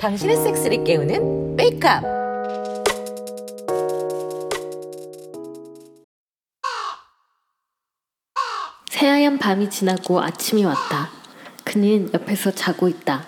당신의 0.00 0.36
섹스를 0.36 0.82
깨우는 0.82 1.54
메이크업. 1.54 2.02
새하얀 8.90 9.38
밤이 9.38 9.70
지나고 9.70 10.20
아침이 10.20 10.64
왔다. 10.64 11.10
그는 11.62 12.12
옆에서 12.12 12.50
자고 12.50 12.88
있다. 12.88 13.24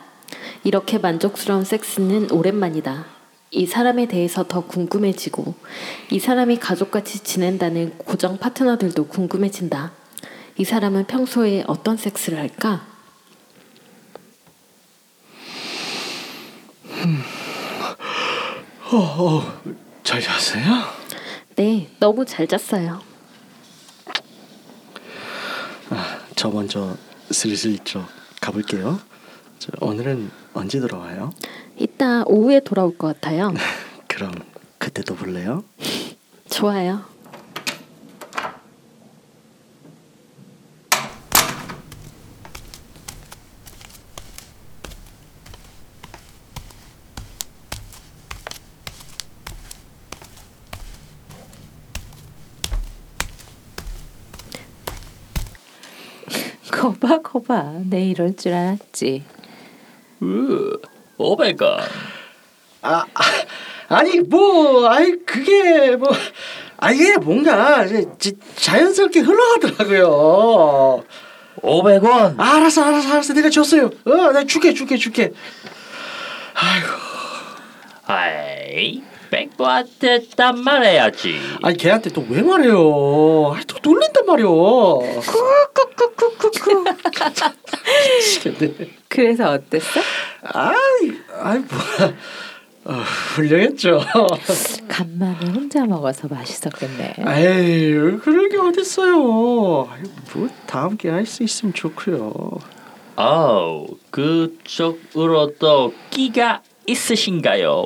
이렇게 0.65 0.99
만족스러운 0.99 1.65
섹스는 1.65 2.33
오랜만이다. 2.33 3.07
이 3.53 3.67
사람에 3.67 4.07
대해서 4.07 4.49
더 4.49 4.67
궁금해지고 4.67 5.55
이 6.11 6.19
사람이 6.19 6.59
가족같이 6.59 7.21
지낸다는 7.21 7.99
고정 7.99 8.39
파트너들도 8.39 9.07
궁금해진다. 9.07 10.00
이 10.61 10.65
사람은 10.65 11.07
평소에 11.07 11.65
어떤 11.67 11.97
섹스를 11.97 12.39
할까? 12.39 12.87
어, 18.93 18.97
어, 18.98 19.61
잘 20.03 20.20
잤어요? 20.20 20.84
네, 21.57 21.89
너무 21.98 22.27
잘 22.27 22.47
잤어요. 22.47 23.01
아, 25.89 26.19
저 26.37 26.51
먼저 26.51 26.95
슬슬 27.31 27.79
저 27.83 28.05
가볼게요. 28.42 29.01
저 29.59 29.73
오늘은 29.81 30.31
언제 30.53 30.79
돌아와요? 30.79 31.33
이따 31.79 32.23
오후에 32.27 32.61
돌아올 32.61 32.98
것 32.98 33.06
같아요. 33.19 33.55
그럼 34.06 34.34
그때 34.77 35.01
또 35.01 35.15
볼래요? 35.15 35.65
좋아요. 36.51 37.09
거 57.33 57.40
봐 57.51 57.73
내 57.91 58.05
이럴 58.11 58.37
줄 58.37 58.53
알았지. 58.55 59.25
으, 60.23 60.79
500원. 61.19 61.81
아, 62.83 63.05
아 63.15 63.23
아니 63.89 64.20
뭐 64.20 64.89
아이 64.89 65.12
그게 65.27 65.97
뭐 65.97 66.09
아, 66.79 66.92
이게 66.92 67.17
뭔가 67.19 67.84
이제 67.84 68.07
지- 68.19 68.37
자연스럽게 68.57 69.20
흘러가더라고요. 69.20 71.05
500원. 71.62 72.39
아, 72.39 72.57
알았어 72.57 72.84
알았어 72.84 73.12
알았어 73.12 73.34
내가 73.34 73.51
줬어요. 73.51 73.91
어, 74.07 74.11
내가 74.33 74.45
줄게 74.45 74.73
줄게 74.73 74.97
줄게. 74.97 75.33
아이고. 76.55 76.87
아이, 78.07 79.03
백보한테 79.31 80.27
딴 80.36 80.61
말해야지. 80.62 81.36
아니 81.62 81.77
걔한테 81.77 82.11
또 82.11 82.25
왜 82.28 82.42
말해요? 82.42 83.53
아니 83.55 83.64
또 83.67 83.78
놀린단 83.83 84.27
말이요. 84.27 84.48
미치겠네. 88.19 88.91
그래서 89.08 89.51
어땠어? 89.53 90.01
아이 90.42 91.12
아이 91.41 91.58
뭐야. 91.58 92.14
어, 92.84 92.92
훌륭했죠. 93.34 94.01
간만에 94.89 95.47
혼자 95.55 95.84
먹어서 95.84 96.28
맛있었겠네. 96.28 97.14
에이 97.19 97.92
그런 98.23 98.48
게 98.48 98.56
어딨어요. 98.56 99.19
뭐 99.23 99.89
다음 100.67 100.97
기회 100.97 101.12
할수 101.12 101.42
있으면 101.42 101.75
좋고요. 101.75 102.33
아우, 103.17 103.86
그쪽으로도 104.11 105.92
끼가 106.11 106.62
있으신가요? 106.86 107.84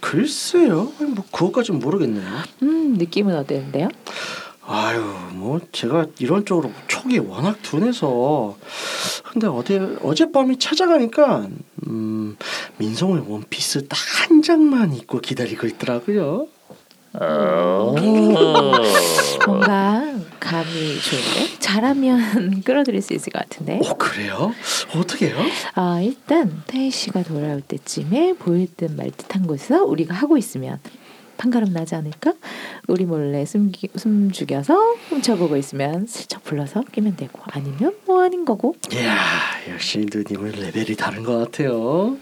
글쎄요. 0.00 0.92
뭐 1.00 1.24
그것까진 1.32 1.78
모르겠네요. 1.78 2.24
음 2.62 2.94
느낌은 2.98 3.34
어땠는데요? 3.36 3.88
아유 4.68 5.00
뭐 5.32 5.60
제가 5.72 6.06
이런 6.18 6.44
쪽으로 6.44 6.72
촉이 6.88 7.18
워낙 7.20 7.62
둔해서 7.62 8.56
근데 9.32 9.46
어제 9.46 9.78
어젯밤에 10.02 10.58
찾아가니까 10.58 11.46
음 11.86 12.36
민성의 12.78 13.24
원피스 13.28 13.86
딱 13.88 13.96
한 14.28 14.42
장만 14.42 14.92
입고 14.92 15.20
기다리고 15.20 15.66
있더라고요. 15.68 16.48
어. 17.20 17.94
뭔가 19.46 20.02
감이 20.40 20.64
좋은데 21.00 21.58
잘하면 21.58 22.62
끌어들일 22.64 23.02
수 23.02 23.14
있을 23.14 23.32
것 23.32 23.40
같은데. 23.40 23.80
어 23.84 23.94
그래요? 23.94 24.52
어떻게요? 24.94 25.36
아 25.74 26.00
일단 26.02 26.62
태희 26.66 26.90
씨가 26.90 27.22
돌아올 27.22 27.60
때쯤에 27.62 28.34
보일 28.34 28.68
듯 28.76 28.90
말 28.96 29.10
듯한 29.10 29.46
곳에서 29.46 29.84
우리가 29.84 30.14
하고 30.14 30.36
있으면 30.36 30.78
판가름 31.36 31.72
나지 31.72 31.94
않을까? 31.94 32.32
우리 32.88 33.04
몰래 33.04 33.44
숨기, 33.44 33.88
숨 33.96 34.30
죽여서 34.32 34.74
훔쳐보고 35.10 35.56
있으면 35.58 36.06
슬쩍 36.06 36.42
불러서 36.44 36.82
끼면 36.92 37.16
되고 37.16 37.38
아니면 37.52 37.94
뭐 38.06 38.22
아닌 38.24 38.44
거고. 38.46 38.74
이야 38.92 39.16
역시 39.70 40.06
누님은 40.10 40.52
레벨이 40.52 40.96
다른 40.96 41.22
것 41.24 41.36
같아요. 41.38 42.16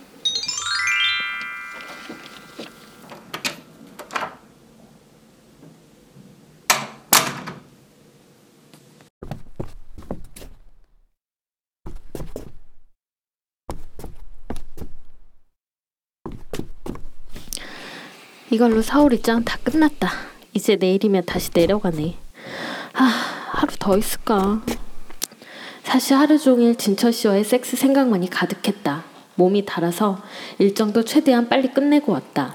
이걸로 18.54 18.82
서울 18.82 19.12
입장 19.12 19.42
다 19.44 19.58
끝났다. 19.64 20.12
이제 20.52 20.76
내일이면 20.76 21.24
다시 21.26 21.50
내려가네. 21.52 22.16
아, 22.92 23.02
하루 23.50 23.74
더 23.80 23.98
있을까? 23.98 24.62
사실 25.82 26.16
하루 26.16 26.38
종일 26.38 26.76
진철 26.76 27.12
씨와의 27.12 27.42
섹스 27.42 27.76
생각만이 27.76 28.30
가득했다. 28.30 29.02
몸이 29.34 29.66
달아서 29.66 30.22
일정도 30.60 31.04
최대한 31.04 31.48
빨리 31.48 31.72
끝내고 31.72 32.12
왔다. 32.12 32.54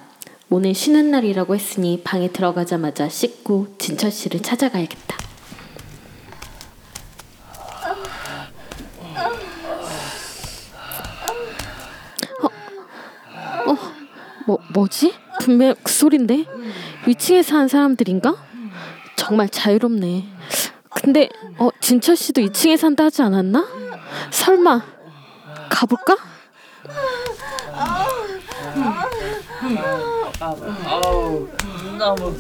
오늘 0.49 0.73
쉬는 0.73 1.11
날이라고 1.11 1.53
했으니 1.53 2.01
방에 2.01 2.31
들어가자마자 2.31 3.09
씻고 3.09 3.75
진철 3.77 4.09
씨를 4.09 4.41
찾아가야겠다. 4.41 5.17
어, 12.41 12.45
어, 13.69 13.77
뭐 14.47 14.59
뭐지? 14.71 15.13
분명 15.39 15.73
그 15.83 15.91
소린데 15.91 16.45
위층에 17.07 17.41
사는 17.41 17.67
사람들인가? 17.67 18.35
정말 19.15 19.49
자유롭네. 19.49 20.25
근데 20.91 21.29
어 21.57 21.69
진철 21.79 22.15
씨도 22.15 22.41
2층에 22.41 22.77
산다 22.77 23.05
하지 23.05 23.21
않았나? 23.21 23.65
설마 24.31 24.81
가볼까? 25.69 26.15
아우, 30.85 31.47
너무 31.97 32.35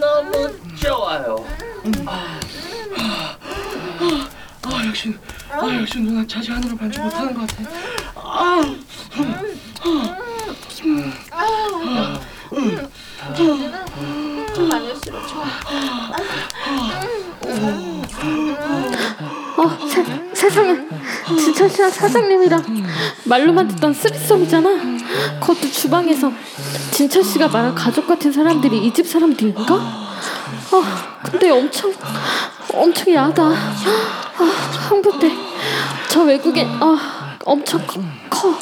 너무 0.00 0.50
좋아요. 0.76 1.44
아 2.06 2.40
역시 4.86 5.14
아 5.50 5.74
역시 5.80 6.00
누나 6.00 6.26
자지 6.26 6.50
하느라 6.50 6.74
반주 6.76 7.00
못하는 7.00 7.34
것 7.34 7.46
같아. 7.46 7.62
어 19.58 19.78
세, 19.88 20.04
세상에 20.34 20.76
진철 21.38 21.70
씨랑 21.70 21.90
사장님이랑 21.90 22.62
말로만 23.24 23.68
듣던 23.68 23.94
쓰리썸이잖아. 23.94 24.68
그것도 25.40 25.70
주방에서 25.70 26.30
진철 26.90 27.24
씨가 27.24 27.48
말한 27.48 27.74
가족 27.74 28.06
같은 28.06 28.30
사람들이 28.32 28.84
이 28.86 28.92
집 28.92 29.06
사람들인가? 29.06 29.74
어 29.74 30.82
근데 31.24 31.50
엄청 31.50 31.92
엄청 32.74 33.12
야하다. 33.14 33.42
아 33.42 34.42
흥분돼. 34.88 35.32
저 36.10 36.22
외국인 36.22 36.66
아 36.80 37.36
엄청 37.44 37.80
커. 37.86 38.00
커. 38.28 38.54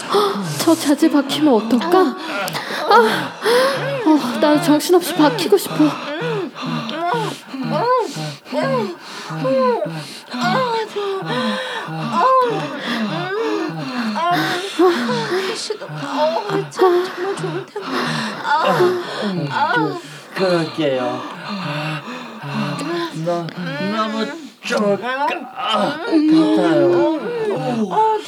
저 0.58 0.74
자질 0.74 1.10
박히면 1.10 1.52
어떨까? 1.54 1.98
아, 1.98 2.94
어, 2.94 3.04
나 4.44 4.60
정신없이 4.60 5.14
박히고 5.14 5.56
싶어. 5.56 5.74
그럴게요. 20.34 21.22
너 23.24 23.46
너무 23.96 24.26
좋을 24.60 24.96
것 24.96 25.02
같아요. 25.02 25.48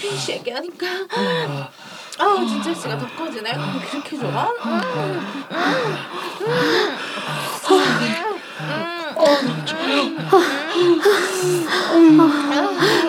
태희 0.01 0.17
씨 0.17 0.33
얘기하니까 0.33 0.87
아우 2.19 2.47
진철 2.47 2.75
씨가 2.75 2.99
더 2.99 3.07
커지네. 3.17 3.53
그렇게 3.91 4.17
좋아? 4.19 4.51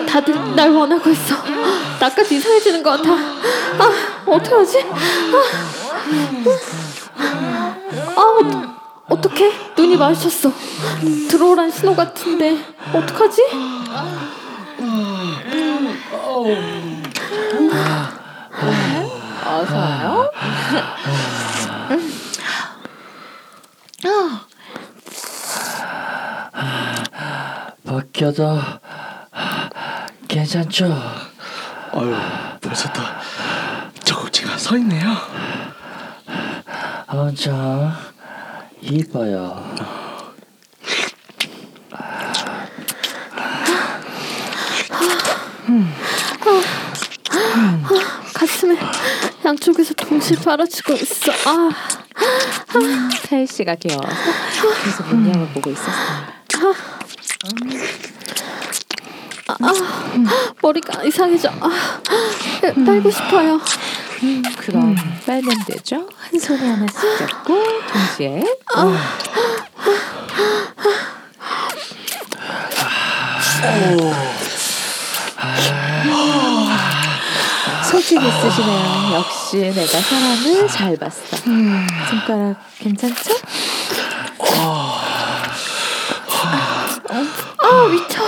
다들 0.06 0.54
날 0.56 0.70
원하고 0.70 1.10
있어. 1.10 1.36
나까지 2.00 2.36
이상해지는 2.36 2.82
것 2.82 2.90
같아. 2.90 3.12
아, 3.12 3.92
어떡하지? 4.26 4.80
아, 4.80 5.42
아 8.16 8.20
어, 8.20 8.76
어떡해? 9.08 9.52
눈이 9.76 9.96
마주쳤어. 9.96 10.52
들어오란 11.30 11.70
신호 11.70 11.94
같은데 11.94 12.58
어떡하지? 12.92 13.42
어서요. 19.68 20.30
벗겨도 27.84 28.60
괜찮죠? 30.26 30.86
아유 31.92 32.16
벌써 32.60 32.90
또 32.92 33.00
저국지가 34.04 34.56
서 34.56 34.76
있네요. 34.78 35.14
엄청 37.06 37.92
이뻐요. 38.80 39.64
가슴에 48.34 48.78
양쪽에서 49.68 49.94
동시에 49.94 50.36
빨아치고 50.38 50.94
있어. 50.94 51.32
아, 51.46 51.70
태희 53.24 53.46
씨가 53.46 53.74
귀여워서 53.74 54.08
계속 54.84 55.06
문양을 55.08 55.48
보고 55.48 55.70
있었어요. 55.70 56.28
머리가 60.62 61.04
이상해져. 61.04 61.50
아, 61.60 61.70
빨고 62.86 63.10
싶어요. 63.10 63.60
그럼 64.58 64.96
빨면 65.26 65.50
되죠? 65.66 66.08
한 66.16 66.40
손에 66.40 66.66
하나씩 66.66 66.98
잡고 67.18 67.54
동시에 67.92 68.42
소 73.60 74.07
질 78.50 78.64
있으시네요. 78.64 79.14
역시 79.14 79.56
내가 79.74 80.00
사람을 80.00 80.68
잘 80.68 80.96
봤어. 80.96 81.36
손가락 81.36 82.56
괜찮죠? 82.78 83.34
아, 87.60 87.88
미쳐. 87.90 88.22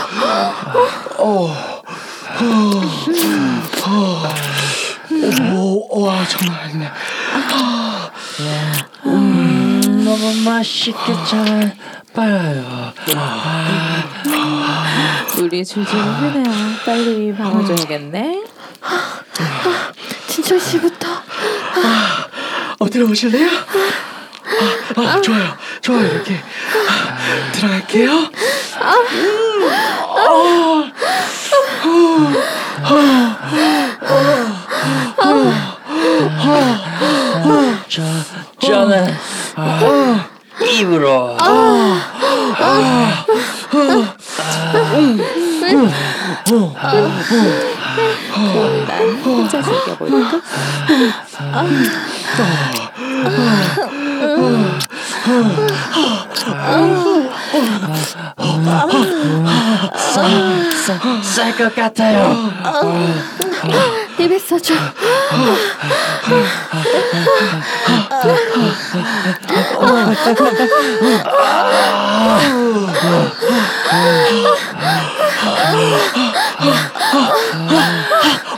오, 5.52 6.04
와 6.04 6.26
장난 6.26 6.56
아니네. 6.60 6.90
음, 9.06 10.02
너무 10.04 10.34
맛있게 10.50 11.14
잘 11.28 11.76
빨아요. 12.14 12.92
물이 15.36 15.64
줄줄 15.64 15.98
흐르네요. 15.98 16.74
빨리 16.84 17.34
박아줘야겠네. 17.34 18.42
진철 20.30 20.60
씨부터. 20.60 21.08
어 22.78 22.88
들어오실래요? 22.88 23.48
아, 24.96 25.00
아, 25.00 25.20
좋아요, 25.20 25.56
좋아요 25.80 26.06
이렇게. 26.06 26.34
아, 26.88 27.50
들어갈게요. 27.50 28.30
저 37.88 38.02
저는 38.60 39.16
입으로 40.62 41.36
난 48.86 49.20
혼자 49.24 49.62
즐겨볼까? 49.62 50.40
쌀것 61.22 61.74
같아요. 61.74 62.50
입에 64.18 64.38
써줘. 64.38 64.74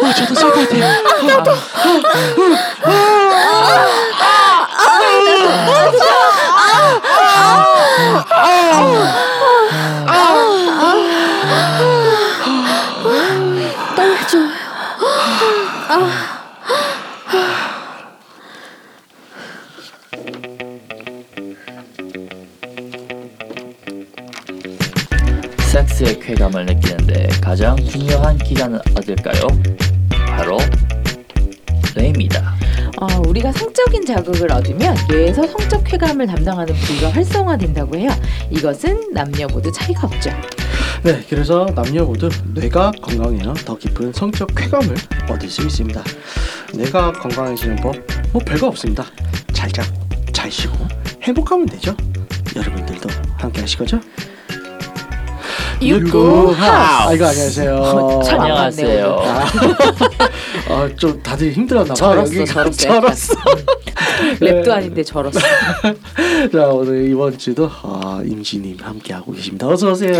어 0.00 0.12
저도 0.14 0.34
쌀것 0.34 0.68
같아요. 0.68 1.02
너무 8.72 9.41
섹스의 25.72 26.20
쾌감을 26.20 26.66
느끼는데 26.66 27.28
가장 27.40 27.76
중요한 27.76 28.36
기관은 28.38 28.78
어딜까요? 28.96 29.46
바로 30.28 30.58
뇌입니다. 31.96 32.54
어, 32.98 33.06
우리가 33.26 33.50
성적인 33.52 34.04
자극을 34.06 34.52
얻으면 34.52 34.96
뇌에서 35.08 35.46
성적 35.46 35.82
쾌감을 35.84 36.26
담당하는 36.26 36.74
부위가 36.74 37.10
활성화된다고 37.10 37.96
해요. 37.96 38.10
이것은 38.50 39.12
남녀 39.12 39.46
모두 39.48 39.72
차이가 39.72 40.06
없죠. 40.06 40.30
네, 41.02 41.24
그래서 41.28 41.66
남녀 41.74 42.04
모두 42.04 42.28
뇌가 42.54 42.92
건강해야 43.02 43.54
더 43.64 43.76
깊은 43.76 44.12
성적 44.12 44.46
쾌감을 44.54 44.94
얻을 45.28 45.48
수 45.48 45.62
있습니다. 45.62 46.00
뇌가 46.74 47.12
건강해지는 47.12 47.76
법, 47.76 47.96
뭐 48.32 48.40
별거 48.44 48.68
없습니다. 48.68 49.04
잘 49.52 49.70
자고, 49.72 49.88
잘 50.32 50.50
쉬고, 50.50 50.74
행복하면 51.22 51.66
되죠. 51.66 51.96
여러분들도 52.54 53.08
함께 53.36 53.62
하실 53.62 53.78
거죠? 53.80 54.00
육구 55.80 56.52
하우스. 56.56 57.08
아이고 57.08 57.24
안녕하세요. 57.26 58.22
안녕하세요. 58.30 59.18
아, 60.68 60.88
좀 60.96 61.20
다들 61.22 61.52
힘들었나 61.52 61.94
봐요. 61.94 61.94
절었어, 61.94 62.34
여기가. 62.34 62.70
절었어. 62.70 62.76
절었어. 63.34 63.34
랩도 64.40 64.64
네. 64.64 64.70
아닌데 64.70 65.02
저렇어. 65.02 65.32
자, 66.52 66.68
오늘 66.68 67.08
이번 67.10 67.36
주도 67.36 67.68
아, 67.82 68.22
임지님 68.24 68.78
함께 68.80 69.12
하고 69.12 69.32
계십니다. 69.32 69.68
어서 69.68 69.90
오세요. 69.90 70.12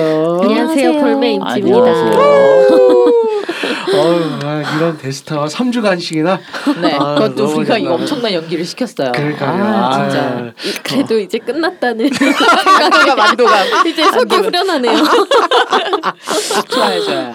안녕하세요. 0.42 0.88
안녕하세요. 0.88 0.92
볼메 1.00 1.32
임지입니다. 1.34 1.78
어휴, 3.94 4.38
아, 4.44 4.62
이런 4.76 4.96
데스타와 4.98 5.46
3주간씩이나 5.46 6.38
네, 6.80 6.96
아, 6.98 7.14
그것도 7.14 7.44
우리가 7.58 7.78
이 7.78 7.86
엄청난 7.86 8.32
연기를 8.32 8.64
시켰어요. 8.64 9.12
그러니까요. 9.12 9.64
아, 9.64 9.94
아, 9.94 10.08
진짜. 10.08 10.52
그래도 10.82 11.18
이제 11.18 11.38
끝났다는 11.38 12.08
생각보다 12.12 13.14
만도감. 13.14 13.66
이제 13.86 14.04
속이 14.04 14.34
후련하네요. 14.36 14.94
좋아요, 16.68 17.02
좋아요. 17.02 17.32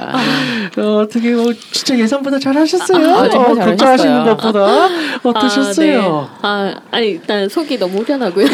어, 0.77 1.01
어떻게 1.01 1.31
뭐 1.31 1.53
진짜 1.71 1.97
예상보다 1.97 2.39
잘하셨어요. 2.39 3.15
아, 3.15 3.19
어, 3.21 3.29
잘하셨어요. 3.29 3.65
걱정하시는 3.65 4.23
것보다 4.25 4.89
어떠셨어요? 5.23 6.29
아, 6.41 6.63
네. 6.63 6.73
아, 6.73 6.81
아니 6.91 7.07
일단 7.07 7.47
속이 7.49 7.77
너무 7.77 7.99
후련하고요. 7.99 8.45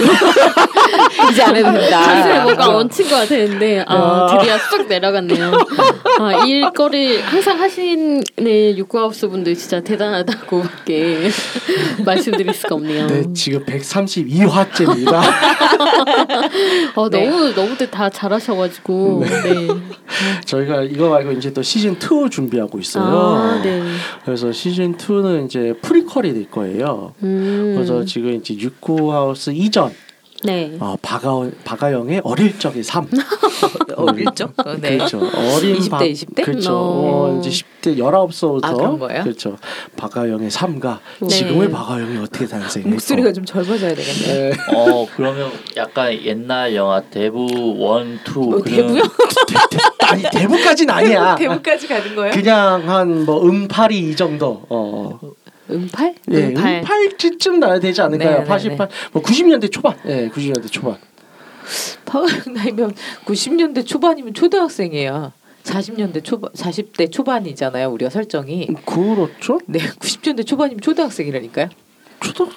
이제 1.32 1.44
안 1.44 1.56
해도 1.56 1.72
된다. 1.72 2.04
자세히 2.04 2.40
뭔가 2.42 2.70
얹힌 2.78 3.10
것 3.10 3.16
같았는데 3.16 3.86
아, 3.88 4.28
드디어 4.38 4.58
쑥 4.58 4.88
내려갔네요. 4.88 5.52
아, 6.20 6.46
이 6.46 6.50
일거리 6.50 7.20
항상 7.22 7.60
하시 7.60 7.93
는 7.96 8.24
육구하우스 8.78 9.28
분들 9.28 9.56
진짜 9.56 9.82
대단하다고밖에 9.82 11.30
말씀드릴 12.06 12.54
수가 12.54 12.76
없네요. 12.76 13.08
네, 13.08 13.34
지금 13.34 13.64
132화째입니다. 13.66 15.22
어, 16.96 17.10
네. 17.12 17.30
너무 17.30 17.52
너무들 17.54 17.90
다 17.92 18.10
잘하셔가지고 18.10 19.24
네. 19.26 19.68
저희가 20.46 20.84
이거 20.84 21.10
말고 21.10 21.32
이제 21.34 21.54
또 21.54 21.62
시즌 21.62 21.94
2 21.94 22.30
준비하고 22.30 22.80
있어요. 22.80 23.04
아, 23.06 23.62
네. 23.62 23.82
그래서 24.26 24.52
시즌 24.52 24.98
2는 24.98 25.46
이제 25.46 25.74
prequel이 25.82 26.34
될 26.34 26.50
거예요. 26.50 27.14
음. 27.24 27.74
그래서 27.76 28.04
지금 28.06 28.34
이제 28.34 28.56
육구하우스 28.58 29.52
이전 29.52 29.92
네. 30.44 30.76
어, 30.80 30.96
박아 31.02 31.50
박아영의 31.64 32.22
어릴 32.24 32.58
적의 32.60 32.84
삶. 32.84 33.08
어릴 33.96 34.26
적? 34.36 34.52
어, 34.58 34.76
네. 34.80 34.98
그렇죠. 34.98 35.20
어린 35.20 35.78
20대, 35.80 35.90
박- 35.90 36.02
20대? 36.02 36.44
그렇죠. 36.44 36.74
어. 36.76 37.30
어, 37.36 37.40
이제 37.40 37.50
10대 37.50 37.98
19살부터 37.98 38.66
아, 38.66 38.74
그런 38.74 39.00
거예요? 39.00 39.24
그렇죠. 39.24 39.58
박아영의 39.96 40.50
삶과 40.52 41.00
네. 41.22 41.28
지금의 41.28 41.72
박아영이 41.72 42.18
어떻게 42.18 42.46
탄생했고 42.46 42.90
목소리가 42.90 43.32
좀 43.34 43.46
젊어져야 43.46 43.96
되겠네. 43.96 44.50
네. 44.50 44.52
어 44.76 45.08
그러면 45.16 45.52
약간 45.78 46.14
옛날 46.24 46.76
영화 46.76 47.02
대부 47.02 47.48
one 47.78 48.20
two. 48.24 48.40
뭐 48.42 48.62
대부요? 48.62 49.04
아니 50.04 50.24
대부까지는 50.24 50.94
아니야. 50.94 51.36
대부까지 51.36 51.88
가는 51.88 52.16
거예요? 52.16 52.34
그냥 52.34 52.90
한 52.90 53.14
뭐 53.26 53.42
음팔이 53.48 53.98
이 54.10 54.16
정도. 54.16 54.64
어. 54.70 55.20
음팔? 55.74 56.16
예, 56.32 56.38
음팔. 56.48 56.84
음팔쯤 56.84 57.60
나야 57.60 57.80
되지 57.80 58.02
않을까요? 58.02 58.30
네, 58.32 58.40
네, 58.40 58.46
88, 58.46 58.90
뭐 59.12 59.22
90년대 59.22 59.72
초반. 59.72 59.96
예, 60.06 60.30
90년대 60.30 60.72
초반. 60.72 60.98
박아영 62.06 62.54
나이면 62.54 62.94
90년대 63.26 63.86
초반이면 63.88 64.34
초등학생이에요. 64.34 65.32
40년대 65.64 66.24
초반, 66.24 66.52
40대 66.52 67.12
초반이잖아요. 67.12 67.90
우리가 67.90 68.10
설정이. 68.10 68.68
그렇죠? 68.86 69.60
네, 69.66 69.80
90년대 69.80 70.46
초반이면 70.46 70.82
초등학생이라니까요. 70.82 71.70
초등 72.22 72.50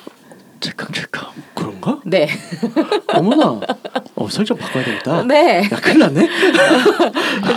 잠깐 0.59 0.89
잠깐 0.93 1.29
그런가? 1.55 2.01
네, 2.05 2.29
어머나. 3.13 3.61
어 4.17 4.29
설정 4.29 4.57
바꿔야 4.57 4.85
되겠다. 4.85 5.23
네. 5.25 5.63
야 5.71 5.77
큰일 5.81 5.99
났네. 6.01 6.29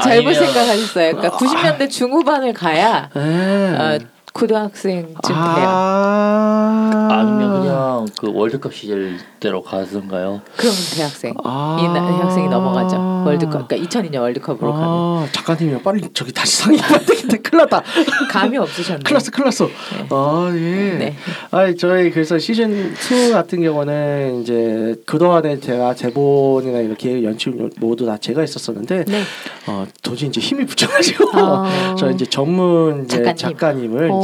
잘못 0.03 0.05
아니면- 0.05 0.33
생각하셨어요. 0.35 1.15
그러니까 1.15 1.37
90년대 1.37 1.89
중후반을 1.89 2.53
가야 2.53 3.09
예. 3.15 3.19
어, 3.19 3.99
고등학생쯤 4.39 5.13
돼요. 5.21 5.35
아. 5.37 7.07
아니면 7.11 7.61
그냥 7.61 8.07
그 8.19 8.31
월드컵 8.33 8.73
시절대로 8.73 9.61
가던가요? 9.63 10.41
그러면 10.55 10.77
대학생. 10.95 11.33
아. 11.43 11.77
이 11.79 11.87
나- 11.87 12.17
대학생이 12.17 12.47
넘어가죠. 12.47 13.18
월드컵. 13.29 13.67
그러니까 13.67 13.89
2002년 13.89 14.21
월드컵으로 14.21 14.73
가면 14.73 14.87
아, 14.87 15.27
작가님이 15.31 15.81
빨리 15.81 16.01
저기 16.13 16.31
다시 16.31 16.57
상의해야 16.57 16.99
되겠다. 16.99 17.37
큰일 17.43 17.57
났다. 17.63 17.83
감이 18.31 18.57
없으셨네. 18.57 19.03
큰일 19.03 19.13
났어, 19.15 19.31
큰일 19.31 19.45
났어. 19.45 19.69
아, 20.09 20.51
예. 20.53 20.97
네. 20.97 21.15
아니, 21.51 21.75
저희 21.75 22.11
그래서 22.11 22.37
시즌 22.37 22.93
2 22.93 23.31
같은 23.31 23.61
경우는 23.61 24.41
이제 24.41 24.95
그동안에 25.05 25.59
제가 25.59 25.95
제본이나 25.95 26.79
이렇게 26.79 27.23
연출 27.23 27.69
모두 27.77 28.05
다 28.05 28.17
제가 28.17 28.41
했었었는데, 28.41 29.05
네. 29.05 29.21
어, 29.67 29.85
도저히 30.01 30.29
이제 30.29 30.39
힘이 30.39 30.65
붙여가지고, 30.65 31.29
아. 31.33 31.95
저 31.97 32.09
이제 32.11 32.25
전문 32.25 33.05
이제 33.05 33.33
작가님. 33.35 33.97
을 33.97 34.09
오. 34.11 34.21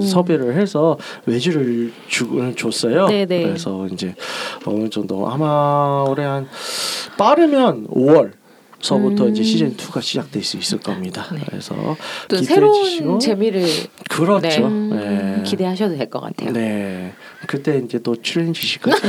이제 0.00 0.08
섭외를 0.08 0.54
해서 0.54 0.96
외주를 1.26 1.92
주, 2.08 2.54
줬어요. 2.56 3.06
네네. 3.06 3.42
그래서 3.44 3.86
이제 3.92 4.14
어느 4.64 4.88
정도 4.88 5.28
아마 5.28 6.04
올해 6.08 6.24
한 6.24 6.48
빠르면 7.18 7.88
5월. 7.88 8.25
서부터 8.80 9.24
음. 9.24 9.30
이제 9.30 9.42
시즌 9.42 9.74
2가 9.76 10.00
시작될 10.02 10.44
수 10.44 10.56
있을 10.58 10.78
겁니다. 10.78 11.26
네. 11.32 11.40
그래서 11.48 11.74
또 12.28 12.36
새로운 12.42 12.84
주시고. 12.84 13.18
재미를 13.18 13.64
그렇죠. 14.10 14.68
네. 14.68 14.96
네. 14.96 15.42
기대하셔도 15.44 15.96
될 15.96 16.06
것 16.10 16.20
같아요. 16.20 16.52
네. 16.52 17.12
그때 17.48 17.80
이제 17.84 17.98
또 17.98 18.14
출연 18.20 18.52
거죠. 18.52 18.96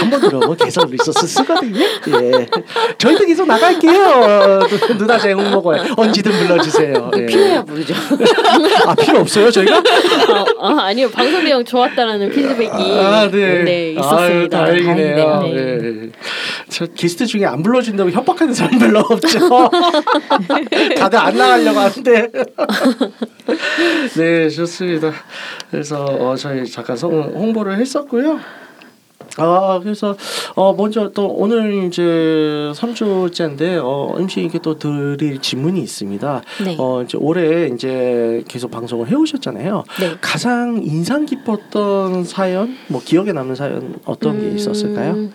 한번 0.00 0.20
들어보면 0.20 0.56
계속 0.56 0.90
리소스 0.90 1.26
쓰거든요. 1.26 1.80
예. 1.80 2.46
저희도 2.98 3.24
계속 3.26 3.46
나갈게요. 3.46 4.60
누- 4.68 4.98
누나 4.98 5.18
제 5.18 5.32
홍보고 5.32 5.74
언제든 5.96 6.30
불러주세요. 6.32 7.10
예. 7.16 7.26
필요해야 7.26 7.64
부르죠. 7.64 7.94
아 8.86 8.94
필요 8.94 9.20
없어요 9.20 9.50
저희가? 9.50 9.76
아, 9.78 10.44
아, 10.60 10.82
아 10.86 10.92
니요 10.92 11.10
방송 11.10 11.42
내용 11.44 11.64
좋았다라는 11.64 12.30
피드백이 12.30 12.70
아 12.72 13.28
네. 13.30 13.92
있었습니다. 13.92 14.62
아유, 14.64 14.82
다행이네요. 14.84 15.42
예. 15.46 16.10
저 16.72 16.86
게스트 16.86 17.26
중에 17.26 17.44
안 17.44 17.62
불러준다고 17.62 18.10
협박하는 18.10 18.54
사람 18.54 18.78
별로 18.78 19.00
없죠. 19.00 19.38
다들 20.96 21.18
안 21.18 21.36
나가려고 21.36 21.78
하는데. 21.78 22.32
네 24.16 24.48
좋습니다. 24.48 25.12
그래서 25.70 26.02
어, 26.02 26.34
저희 26.34 26.66
잠깐 26.66 26.96
송, 26.96 27.12
홍보를 27.34 27.78
했었고요. 27.78 28.40
아 29.36 29.80
그래서 29.82 30.16
어 30.54 30.74
먼저 30.74 31.10
또 31.10 31.26
오늘 31.26 31.84
이제 31.84 32.02
3주째인데 32.74 33.80
어 33.82 34.14
MC에게 34.18 34.58
또 34.58 34.78
드릴 34.78 35.40
질문이 35.40 35.80
있습니다. 35.80 36.42
네. 36.64 36.76
어 36.78 37.02
이제 37.02 37.16
올해 37.18 37.68
이제 37.68 38.42
계속 38.48 38.70
방송을 38.70 39.08
해 39.08 39.14
오셨잖아요. 39.14 39.84
네. 40.00 40.16
가장 40.20 40.82
인상 40.82 41.24
깊었던 41.24 42.24
사연, 42.24 42.76
뭐 42.88 43.00
기억에 43.02 43.32
남는 43.32 43.54
사연 43.54 43.94
어떤 44.04 44.40
게 44.40 44.54
있었을까요? 44.54 45.30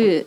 그 0.00 0.26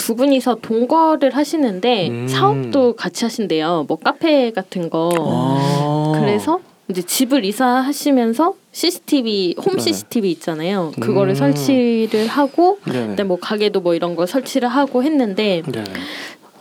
두 0.00 0.16
분이서 0.16 0.56
동거를 0.62 1.36
하시는데 1.36 2.08
음. 2.08 2.26
사업도 2.26 2.96
같이 2.96 3.24
하신대요. 3.26 3.84
뭐 3.86 3.98
카페 3.98 4.50
같은 4.50 4.88
거. 4.88 5.10
아. 5.14 6.18
그래서 6.18 6.58
이제 6.88 7.02
집을 7.02 7.44
이사하시면서 7.44 8.54
CCTV 8.72 9.56
홈 9.64 9.74
네. 9.76 9.80
CCTV 9.80 10.30
있잖아요. 10.32 10.92
그거를 10.98 11.32
음. 11.32 11.34
설치를 11.34 12.26
하고 12.28 12.78
네네. 12.86 13.08
그다음 13.08 13.28
뭐 13.28 13.38
가게도 13.38 13.82
뭐 13.82 13.94
이런 13.94 14.16
거 14.16 14.24
설치를 14.24 14.68
하고 14.68 15.04
했는데 15.04 15.62
네네. 15.70 15.84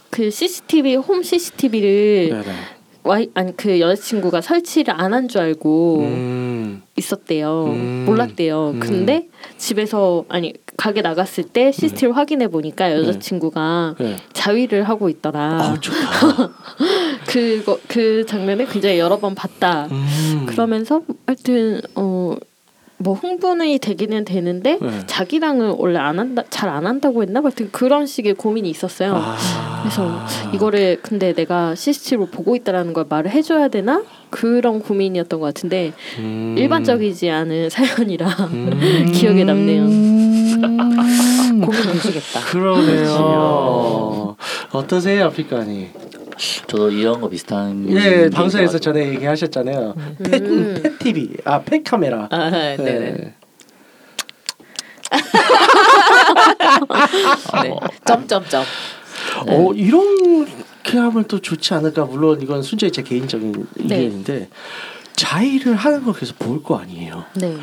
그 0.09 0.29
CCTV 0.29 0.97
홈 0.97 1.23
CCTV를 1.23 2.29
네네. 2.29 2.55
와이 3.03 3.29
아니 3.33 3.55
그 3.55 3.79
여자친구가 3.79 4.41
설치를 4.41 4.93
안 4.95 5.13
한 5.13 5.27
줄 5.29 5.41
알고 5.41 5.99
음. 6.01 6.38
있었대요. 6.99 7.65
음. 7.65 8.03
몰랐대요. 8.05 8.71
음. 8.75 8.79
근데 8.79 9.27
집에서 9.57 10.25
아니 10.29 10.53
가게 10.77 11.01
나갔을 11.01 11.43
때 11.45 11.71
CCTV 11.71 12.11
확인해 12.13 12.47
보니까 12.47 12.91
여자친구가 12.93 13.95
네. 13.99 14.17
자위를 14.33 14.83
하고 14.83 15.09
있더라. 15.09 15.41
아 15.61 15.79
좋다. 15.79 16.51
그거 17.27 17.79
그 17.87 18.25
장면을 18.25 18.67
굉장히 18.67 18.99
여러 18.99 19.17
번 19.17 19.35
봤다. 19.35 19.87
음. 19.91 20.45
그러면서 20.47 21.01
하여튼 21.25 21.81
어. 21.95 22.35
뭐 23.01 23.13
흥분이 23.13 23.79
되기는 23.79 24.25
되는데 24.25 24.77
네. 24.81 24.89
자기랑은 25.07 25.75
원래 25.77 25.99
안 25.99 26.19
한다 26.19 26.43
잘 26.49 26.69
안 26.69 26.85
한다고 26.85 27.23
했나 27.23 27.41
하여튼 27.41 27.69
그런 27.71 28.05
식의 28.05 28.35
고민이 28.35 28.69
있었어요. 28.69 29.15
아. 29.15 29.79
그래서 29.81 30.19
이거를 30.53 30.99
근데 31.01 31.33
내가 31.33 31.73
CCTV로 31.73 32.27
보고 32.27 32.55
있다라는 32.55 32.93
걸 32.93 33.05
말을 33.09 33.31
해줘야 33.31 33.69
되나 33.69 34.03
그런 34.29 34.81
고민이었던 34.81 35.39
것 35.39 35.45
같은데 35.47 35.93
음. 36.19 36.55
일반적이지 36.57 37.29
않은 37.29 37.69
사연이라 37.71 38.27
음. 38.27 39.11
기억에 39.13 39.43
남네요. 39.45 39.83
음. 39.83 41.61
고민 41.61 41.81
되시겠다. 41.93 42.41
그러네요. 42.51 44.35
어떠세요, 44.71 45.29
피카니? 45.31 45.89
저도 46.67 46.89
이런 46.91 47.19
거 47.21 47.29
비슷한. 47.29 47.85
예, 47.89 47.93
게 47.93 48.29
방송에서. 48.29 48.79
전에 48.79 49.09
얘기하셨잖아요. 49.09 49.95
펫, 50.23 50.41
음. 50.41 50.79
펫 50.81 50.99
TV, 50.99 51.29
아, 51.45 51.61
펫 51.61 51.83
카메라. 51.83 52.27
아, 52.31 52.49
네, 52.49 52.77
네. 52.77 52.83
네. 52.99 53.35
네. 57.63 57.79
점점점. 58.05 58.63
어 59.47 59.73
이렇게 59.73 60.97
하면 60.97 61.25
또 61.25 61.39
좋지 61.41 61.73
않을까 61.73 62.05
물론 62.05 62.41
이건 62.41 62.63
순전히 62.63 62.91
제 62.91 63.03
개인적인 63.03 63.51
네. 63.77 63.97
의견인데 63.97 64.49
자의를 65.15 65.75
하는 65.75 66.03
거 66.03 66.13
계속 66.13 66.39
볼 66.39 66.63
거 66.63 66.77
아니에요. 66.77 67.25
네. 67.35 67.57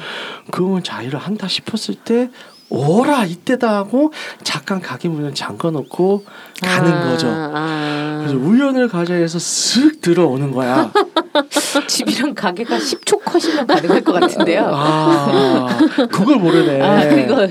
그러면 0.50 0.83
자의를 0.83 1.18
한다 1.18 1.49
싶었을 1.49 1.95
때 1.95 2.30
오라 2.68 3.25
이때다 3.25 3.76
하고 3.76 4.12
잠깐 4.42 4.80
가게 4.80 5.08
문을 5.08 5.35
잠궈놓고 5.35 6.25
가는 6.62 6.92
아, 6.92 7.11
거죠. 7.11 7.28
아. 7.30 8.18
그래서 8.25 8.37
우연을 8.37 8.88
가져해서 8.88 9.38
쓱 9.38 10.00
들어오는 10.00 10.50
거야. 10.52 10.90
집이랑 11.87 12.35
가게가 12.35 12.76
10초 12.78 13.20
컷이면 13.25 13.66
가능할 13.66 14.02
것 14.02 14.12
같은데요. 14.12 14.68
아 14.73 15.78
그걸 16.11 16.37
모르네. 16.38 16.80
아, 16.82 17.08
그거 17.08 17.46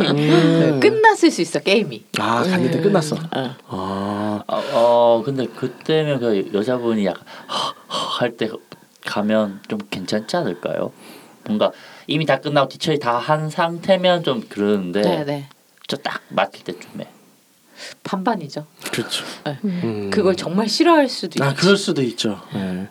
음. 0.00 0.80
끝났을 0.80 1.30
수 1.30 1.40
있어 1.40 1.60
게임이. 1.60 2.04
아 2.18 2.42
갔는데 2.42 2.80
끝났어. 2.80 3.16
어. 3.16 3.56
아 3.68 4.42
어, 4.46 4.62
어 4.72 5.22
근데 5.24 5.46
그때면 5.46 6.20
그 6.20 6.50
여자분이 6.52 7.06
약간 7.06 7.22
할 7.88 8.36
때 8.36 8.48
가면 9.06 9.60
좀 9.68 9.78
괜찮지 9.90 10.36
않을까요? 10.36 10.92
뭔가 11.46 11.72
이미 12.08 12.26
다 12.26 12.40
끝나고 12.40 12.68
뒤처리 12.68 12.98
다 12.98 13.18
한 13.18 13.50
상태면 13.50 14.24
좀 14.24 14.42
그러는데 14.48 15.02
네, 15.02 15.24
네. 15.24 15.48
저딱 15.86 16.22
맡길 16.30 16.64
때쯤에 16.64 17.06
반반이죠. 18.02 18.66
그렇죠. 18.90 19.24
네. 19.44 19.58
음. 19.64 20.10
그걸 20.12 20.34
정말 20.34 20.68
싫어할 20.68 21.08
수도 21.08 21.44
아 21.44 21.50
있지. 21.50 21.60
그럴 21.60 21.76
수도 21.76 22.02
있죠. 22.02 22.40
예. 22.54 22.88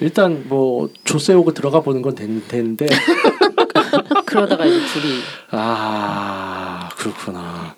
일단 0.00 0.44
뭐 0.48 0.88
조세호고 1.04 1.52
들어가 1.54 1.80
보는 1.80 2.02
건 2.02 2.14
된, 2.14 2.42
되는데 2.48 2.86
그러다가 4.26 4.64
이제 4.64 4.78
둘이 4.86 5.20
아 5.50 6.88
그렇구나. 6.96 7.74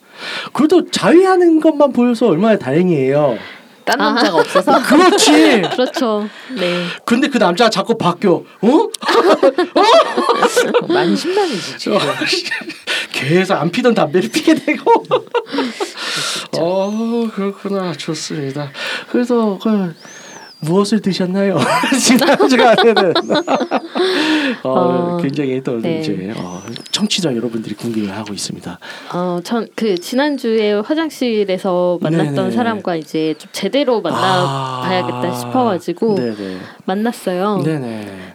그래도 0.52 0.88
자위하는 0.90 1.60
것만 1.60 1.92
보여서 1.92 2.28
얼마나 2.28 2.58
다행이에요. 2.58 3.38
딴 3.84 4.00
아하. 4.00 4.12
남자가 4.12 4.38
없어서 4.38 4.80
그렇지. 4.86 5.62
그렇죠. 5.74 6.28
네. 6.56 6.84
근데 7.04 7.28
그 7.28 7.38
남자가 7.38 7.68
자꾸 7.70 7.96
바뀌어. 7.98 8.34
어? 8.34 8.88
많이 10.88 11.16
심란해지지. 11.16 11.90
계속 13.12 13.54
안 13.54 13.70
피던 13.70 13.94
담배를 13.94 14.30
피게 14.30 14.54
되고. 14.54 15.04
어 16.58 17.28
그렇구나 17.34 17.92
좋습니다. 17.92 18.70
그래서 19.10 19.58
그 19.62 19.94
무엇을 20.60 21.00
드셨나요? 21.00 21.58
지난주가 22.00 22.70
안에는 22.78 23.12
어, 24.62 24.70
어, 24.70 25.18
굉장히 25.20 25.60
또 25.62 25.80
네. 25.80 26.00
이제 26.00 26.32
어, 26.36 26.62
청취자 26.92 27.34
여러분들이 27.34 27.74
궁금해하고 27.74 28.32
있습니다. 28.32 28.78
어, 29.12 29.40
전 29.42 29.66
그 29.74 29.98
지난주에 29.98 30.74
화장실에서 30.74 31.98
만났던 32.00 32.34
네네. 32.34 32.50
사람과 32.52 32.94
이제 32.96 33.34
좀 33.38 33.48
제대로 33.52 34.00
만나 34.00 34.82
봐야겠다 34.84 35.34
싶어가지고 35.34 36.14
네네. 36.14 36.58
만났어요. 36.84 37.62
네네. 37.64 38.34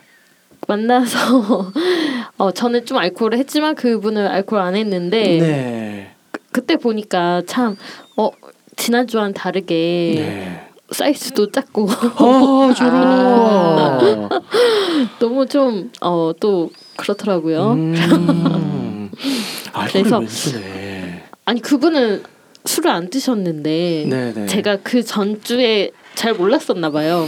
만나서 0.67 1.71
어 2.37 2.51
저는 2.51 2.85
좀 2.85 2.97
알코올을 2.97 3.37
했지만 3.39 3.75
그분은 3.75 4.27
알코올 4.27 4.61
안 4.61 4.75
했는데 4.75 5.39
네. 5.39 6.11
그때 6.51 6.75
보니까 6.77 7.41
참 7.45 7.77
어 8.17 8.31
지난주와는 8.75 9.33
다르게 9.33 10.13
네. 10.17 10.67
사이즈도 10.91 11.51
작고 11.51 11.87
어 11.89 12.73
저런. 12.73 14.29
너무 15.19 15.45
좀 15.47 15.91
어 16.01 16.33
또 16.39 16.69
그렇더라고요. 16.95 17.73
음. 17.73 19.11
아, 19.73 19.85
그래서-. 19.87 20.21
아니 21.45 21.61
그분은 21.61 22.23
술을 22.65 22.89
안 22.91 23.09
드셨는데 23.09 24.05
네네. 24.09 24.45
제가 24.47 24.77
그 24.83 25.03
전주에 25.03 25.91
잘 26.15 26.33
몰랐었나 26.33 26.89
봐요. 26.89 27.27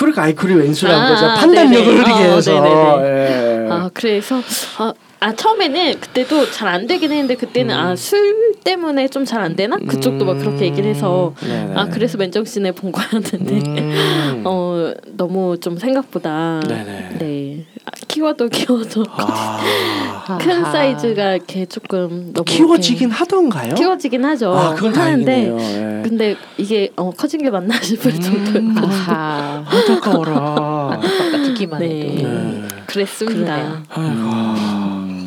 그러니까 0.00 0.22
아이쿠리 0.24 0.54
왼수라는 0.54 1.00
아, 1.00 1.08
거죠. 1.08 1.26
아, 1.26 1.34
판단력을 1.34 1.86
네네. 1.86 1.96
흐리게 2.00 2.12
어, 2.28 2.34
해서. 2.36 2.60
네네네. 2.60 3.66
예. 3.66 3.68
아 3.70 3.90
그래서 3.94 4.40
아, 4.78 4.92
아 5.20 5.32
처음에는 5.34 6.00
그때도 6.00 6.50
잘 6.50 6.68
안 6.68 6.86
되긴 6.86 7.10
했는데 7.12 7.34
그때는 7.36 7.74
음. 7.74 7.78
아술 7.80 8.54
때문에 8.64 9.08
좀 9.08 9.24
잘 9.24 9.42
안 9.42 9.54
되나 9.56 9.76
그쪽도 9.76 10.24
막 10.24 10.38
그렇게 10.38 10.64
얘기를 10.66 10.88
해서 10.90 11.34
음, 11.42 11.48
네네. 11.48 11.74
아 11.76 11.88
그래서 11.88 12.16
맨정신에 12.18 12.72
본 12.72 12.90
거였는데 12.92 13.54
음. 13.54 14.42
어 14.46 14.92
너무 15.16 15.58
좀 15.60 15.76
생각보다 15.78 16.60
네네. 16.66 17.08
네 17.18 17.66
아, 17.66 17.69
키워도 18.08 18.48
키워도 18.48 19.04
아. 19.10 19.60
큰 20.40 20.64
아하. 20.64 20.70
사이즈가 20.72 21.34
이렇게 21.34 21.66
조금 21.66 22.32
너무 22.32 22.44
키워지긴 22.44 23.10
하던가요? 23.10 23.74
키워지긴 23.74 24.24
하죠 24.24 24.52
아, 24.54 24.74
그건 24.74 24.94
하는데 24.94 25.24
다행이네요. 25.24 25.58
예. 25.58 26.02
근데 26.08 26.36
이게 26.56 26.90
어, 26.96 27.10
커진 27.10 27.42
게 27.42 27.50
맞나 27.50 27.80
싶을 27.80 28.12
음. 28.14 28.20
정도였고 28.20 28.86
아하. 28.86 29.64
안타까워라. 29.66 31.00
듣기만 31.32 31.80
네. 31.80 32.00
해도. 32.16 32.28
네. 32.28 32.68
그랬습니다 32.86 33.56
그러네요. 33.56 33.82
아이고. 33.90 35.26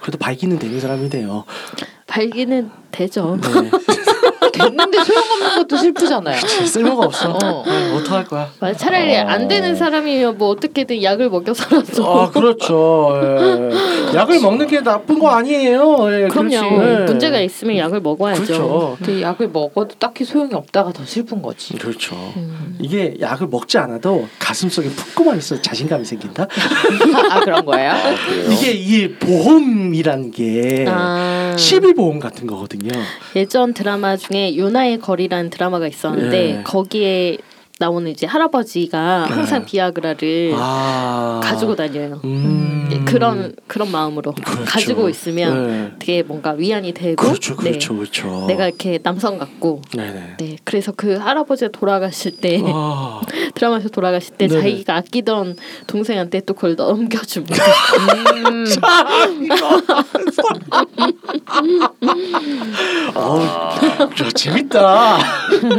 그래도 0.00 0.18
발기는 0.18 0.58
되는 0.58 0.80
사람이네요. 0.80 1.44
발기는 2.06 2.70
되죠 2.90 3.38
네. 3.40 3.70
됐는데 4.58 5.04
소용없는 5.04 5.56
것도 5.56 5.76
슬프잖아요. 5.76 6.40
쓸모가 6.66 7.06
없어. 7.06 7.30
어. 7.32 7.64
네, 7.66 7.92
어떡할 7.94 8.24
거야? 8.26 8.50
맞아, 8.60 8.76
차라리 8.76 9.16
어. 9.16 9.20
안 9.26 9.48
되는 9.48 9.74
사람이면 9.74 10.38
뭐 10.38 10.48
어떻게든 10.50 11.02
약을 11.02 11.30
먹여서라도 11.30 12.06
아 12.06 12.30
그렇죠. 12.30 13.12
예. 13.22 14.16
약을 14.16 14.40
먹는 14.40 14.66
게 14.66 14.82
나쁜 14.82 15.18
거 15.18 15.28
아니에요. 15.30 16.12
예, 16.12 16.28
그럼요. 16.28 16.82
예. 16.82 17.04
문제가 17.04 17.40
있으면 17.40 17.76
약을 17.76 18.00
먹어야죠 18.00 18.42
그렇죠. 18.42 18.96
근데 18.98 19.22
약을 19.22 19.48
먹어도 19.48 19.94
딱히 19.98 20.24
소용이 20.24 20.54
없다가 20.54 20.92
더 20.92 21.04
슬픈 21.04 21.42
거지. 21.42 21.74
그렇죠. 21.74 22.14
음. 22.36 22.76
이게 22.80 23.16
약을 23.20 23.48
먹지 23.48 23.78
않아도 23.78 24.28
가슴 24.38 24.68
속에 24.68 24.88
품고만 24.90 25.38
있어 25.38 25.60
자신감이 25.60 26.04
생긴다. 26.04 26.46
아 27.30 27.40
그런 27.40 27.64
거예요? 27.64 27.92
그래요? 28.28 28.50
이게 28.50 28.72
이 28.72 29.14
보험이란 29.14 30.30
게 30.30 30.84
아, 30.88 31.54
12보험 31.56 32.20
같은 32.20 32.46
거거든요. 32.46 32.90
예전 33.36 33.74
드라마 33.74 34.16
중에 34.16 34.47
유나의 34.54 34.98
거리라는 35.00 35.50
드라마가 35.50 35.86
있었는데 35.86 36.30
네. 36.30 36.62
거기에 36.64 37.38
나오는 37.78 38.10
이제 38.10 38.26
할아버지가 38.26 39.26
네. 39.28 39.34
항상 39.34 39.64
비아그라를 39.64 40.52
아 40.56 41.40
가지고 41.42 41.76
다녀요. 41.76 42.20
음. 42.24 42.88
예, 42.90 42.98
그런 43.04 43.54
그런 43.68 43.92
마음으로 43.92 44.32
그렇죠. 44.32 44.64
가지고 44.64 45.08
있으면 45.08 45.66
네. 45.66 45.92
되게 46.00 46.22
뭔가 46.22 46.52
위안이 46.52 46.92
되고 46.92 47.16
그렇죠, 47.16 47.56
네, 47.56 47.70
그렇죠, 47.70 47.94
그렇죠. 47.96 48.46
내가 48.48 48.66
이렇게 48.66 48.98
남성 49.00 49.38
같고 49.38 49.82
네네. 49.94 50.36
네 50.38 50.56
그래서 50.64 50.92
그 50.92 51.14
할아버지가 51.16 51.70
돌아가실 51.70 52.38
때 52.38 52.60
아, 52.64 53.20
드라마에서 53.54 53.88
돌아가실 53.90 54.34
때 54.36 54.48
네네. 54.48 54.60
자기가 54.60 54.96
아끼던 54.96 55.56
동생한테 55.86 56.40
또 56.40 56.54
그걸 56.54 56.74
넘겨줍니다. 56.74 57.64
음. 58.48 58.64
저 64.16 64.30
재밌다. 64.30 65.18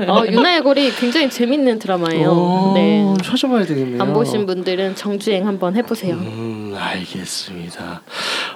어, 0.07 0.23
유나의 0.27 0.63
거리 0.63 0.91
굉장히 0.95 1.29
재밌는 1.29 1.79
드라마 1.79 1.88
예요. 2.13 2.31
어, 2.31 2.71
네. 2.75 3.13
찾아봐야 3.23 3.65
되겠네요. 3.65 4.01
안 4.01 4.13
보신 4.13 4.45
분들은 4.45 4.95
정주행 4.95 5.47
한번 5.47 5.75
해보세요. 5.75 6.15
음, 6.15 6.75
알겠습니다. 6.77 8.01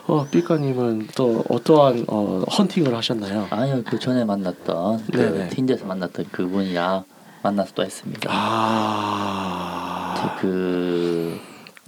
어, 0.07 0.27
삐까님은 0.29 1.07
또 1.15 1.43
어떠한 1.49 2.05
어, 2.07 2.43
헌팅을 2.57 2.95
하셨나요? 2.95 3.47
아니요 3.49 3.81
그 3.85 3.99
전에 3.99 4.23
만났던 4.25 5.05
그 5.11 5.17
네네. 5.17 5.49
틴더에서 5.49 5.85
만났던 5.85 6.25
그분이랑 6.31 7.03
만나서 7.41 7.71
또 7.75 7.83
했습니다. 7.83 8.29
아, 8.31 10.37
그 10.39 11.39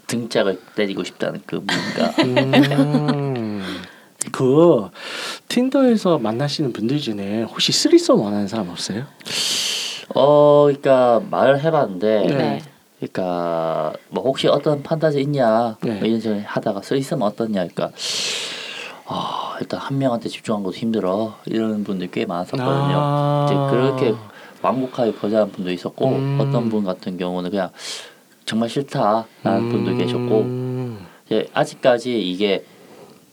등짝을 0.08 0.60
때리고 0.75 1.03
싶다는 1.03 1.41
그 1.45 1.62
분인가. 1.62 2.13
음, 2.23 3.63
그 4.31 4.89
틴더에서 5.47 6.19
만나시는 6.19 6.73
분들 6.73 6.99
중에 6.99 7.43
혹시 7.43 7.71
쓰리썸 7.71 8.17
원하는 8.17 8.47
사람 8.47 8.69
없어요? 8.69 9.05
어, 10.15 10.63
그러니까 10.63 11.21
말을 11.30 11.62
해봤는데, 11.62 12.28
네. 12.28 12.62
그러니까 12.99 13.93
뭐 14.10 14.23
혹시 14.23 14.47
어떤 14.47 14.82
판타지 14.82 15.21
있냐, 15.21 15.78
네. 15.82 15.99
뭐 15.99 16.08
이런 16.08 16.19
식으로 16.19 16.41
하다가 16.45 16.82
쓰 16.82 16.95
있으면 16.95 17.23
어떠냐, 17.23 17.67
그러니까 17.67 17.91
아 19.06 19.58
일단 19.60 19.80
한 19.80 19.97
명한테 19.97 20.30
집중한 20.30 20.63
것도 20.63 20.75
힘들어 20.75 21.36
이런 21.45 21.84
분들 21.84 22.10
꽤 22.12 22.25
많았었거든요. 22.25 22.65
아. 22.67 23.45
이제 23.45 23.75
그렇게 23.75 24.15
완곡하게 24.62 25.13
거절한 25.13 25.51
분도 25.51 25.71
있었고 25.71 26.08
음. 26.08 26.38
어떤 26.41 26.69
분 26.69 26.84
같은 26.84 27.17
경우는 27.17 27.51
그냥 27.51 27.69
정말 28.45 28.69
싫다라는 28.69 29.69
분도 29.69 29.95
계셨고 29.95 30.41
음. 30.41 31.06
이제 31.25 31.47
아직까지 31.54 32.19
이게 32.19 32.65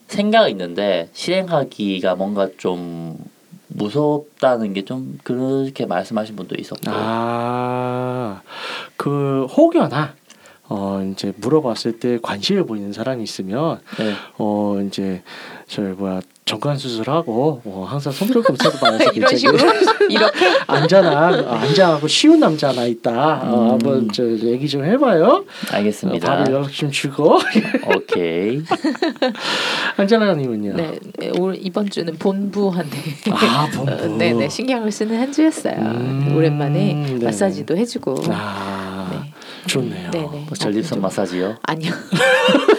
생각이 0.08 0.50
있는데 0.50 1.08
실행하기가 1.12 2.16
뭔가 2.16 2.48
좀 2.58 3.16
무섭다는 3.74 4.72
게 4.74 4.82
좀 4.84 5.18
그렇게 5.22 5.86
말씀하신 5.86 6.36
분도 6.36 6.54
있었고 6.58 6.82
아, 6.86 8.42
그 8.96 9.46
혹여나 9.46 10.14
어 10.68 11.02
이제 11.12 11.32
물어봤을 11.36 11.98
때 12.00 12.18
관심을 12.22 12.64
보이는 12.66 12.92
사람이 12.92 13.22
있으면 13.22 13.80
네. 13.98 14.14
어 14.38 14.78
이제 14.86 15.22
저 15.66 15.82
뭐야 15.82 16.20
정관 16.44 16.76
수술하고 16.76 17.62
어, 17.64 17.86
항상 17.88 18.12
손톱 18.12 18.44
검사도 18.44 18.76
받아서 18.84 19.10
이런 19.12 19.36
식으로 19.36 19.58
이렇게 20.10 20.46
안전한 20.66 21.44
어, 21.46 21.52
안전하고 21.52 22.08
쉬운 22.08 22.40
남자 22.40 22.70
하나 22.70 22.84
있다. 22.84 23.42
어, 23.44 23.64
음. 23.66 23.70
한번 23.70 24.08
저 24.12 24.24
얘기 24.28 24.68
좀 24.68 24.84
해봐요. 24.84 25.24
어, 25.24 25.44
알겠습니다. 25.70 26.26
바로 26.38 26.52
연락 26.52 26.72
좀 26.72 26.90
주고 26.90 27.38
오케이. 27.96 28.60
안전하님은요. 29.96 30.74
네, 30.74 30.98
네, 31.18 31.30
올 31.38 31.56
이번 31.60 31.88
주는 31.88 32.16
본부한테 32.18 32.98
아 33.30 33.68
본부. 33.72 33.92
어, 33.92 34.06
네네 34.18 34.48
신경을 34.48 34.90
쓰는 34.90 35.18
한 35.20 35.30
주였어요. 35.32 35.74
음, 35.76 36.34
오랜만에 36.36 36.94
네네. 37.06 37.24
마사지도 37.24 37.76
해주고 37.76 38.16
아 38.30 39.08
네. 39.12 39.32
좋네요. 39.68 40.10
네네. 40.10 40.46
전립선 40.58 40.96
좀- 40.96 41.02
마사지요. 41.02 41.56
아니요 41.62 41.92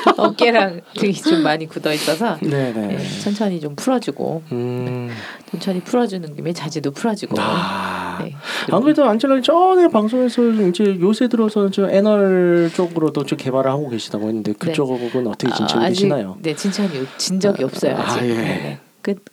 어깨랑 0.18 0.82
등이 0.96 1.13
좀 1.13 1.44
많이 1.44 1.68
굳어 1.68 1.94
있어서 1.94 2.38
네네. 2.42 2.88
네, 2.88 3.20
천천히 3.22 3.60
좀 3.60 3.76
풀어주고 3.76 4.44
음. 4.52 5.10
천천히 5.50 5.82
풀어주는 5.82 6.36
김에 6.36 6.54
자지도 6.54 6.92
풀어주고 6.92 7.36
아. 7.39 8.20
네. 8.22 8.36
안 8.72 8.82
그래도 8.82 9.06
안젤라 9.06 9.42
전에 9.42 9.88
방송에서 9.88 10.42
이제 10.70 10.98
요새 11.00 11.28
들어서는 11.28 11.72
좀 11.72 11.89
애널 11.89 12.70
쪽으로도 12.74 13.26
좀 13.26 13.38
개발을 13.38 13.70
하고 13.70 13.89
계시다고 13.89 14.28
했는데 14.28 14.54
그쪽은 14.54 15.28
어떻게 15.28 15.54
진척이 15.54 15.86
아, 15.86 15.89
되시나요? 15.89 16.38
네 16.42 16.56
진천이 16.56 17.08
진 17.18 17.39
적이 17.39 17.63
없어요 17.63 17.96
아, 17.96 18.02
아직. 18.02 18.30
예. 18.30 18.36
네네. 18.36 18.80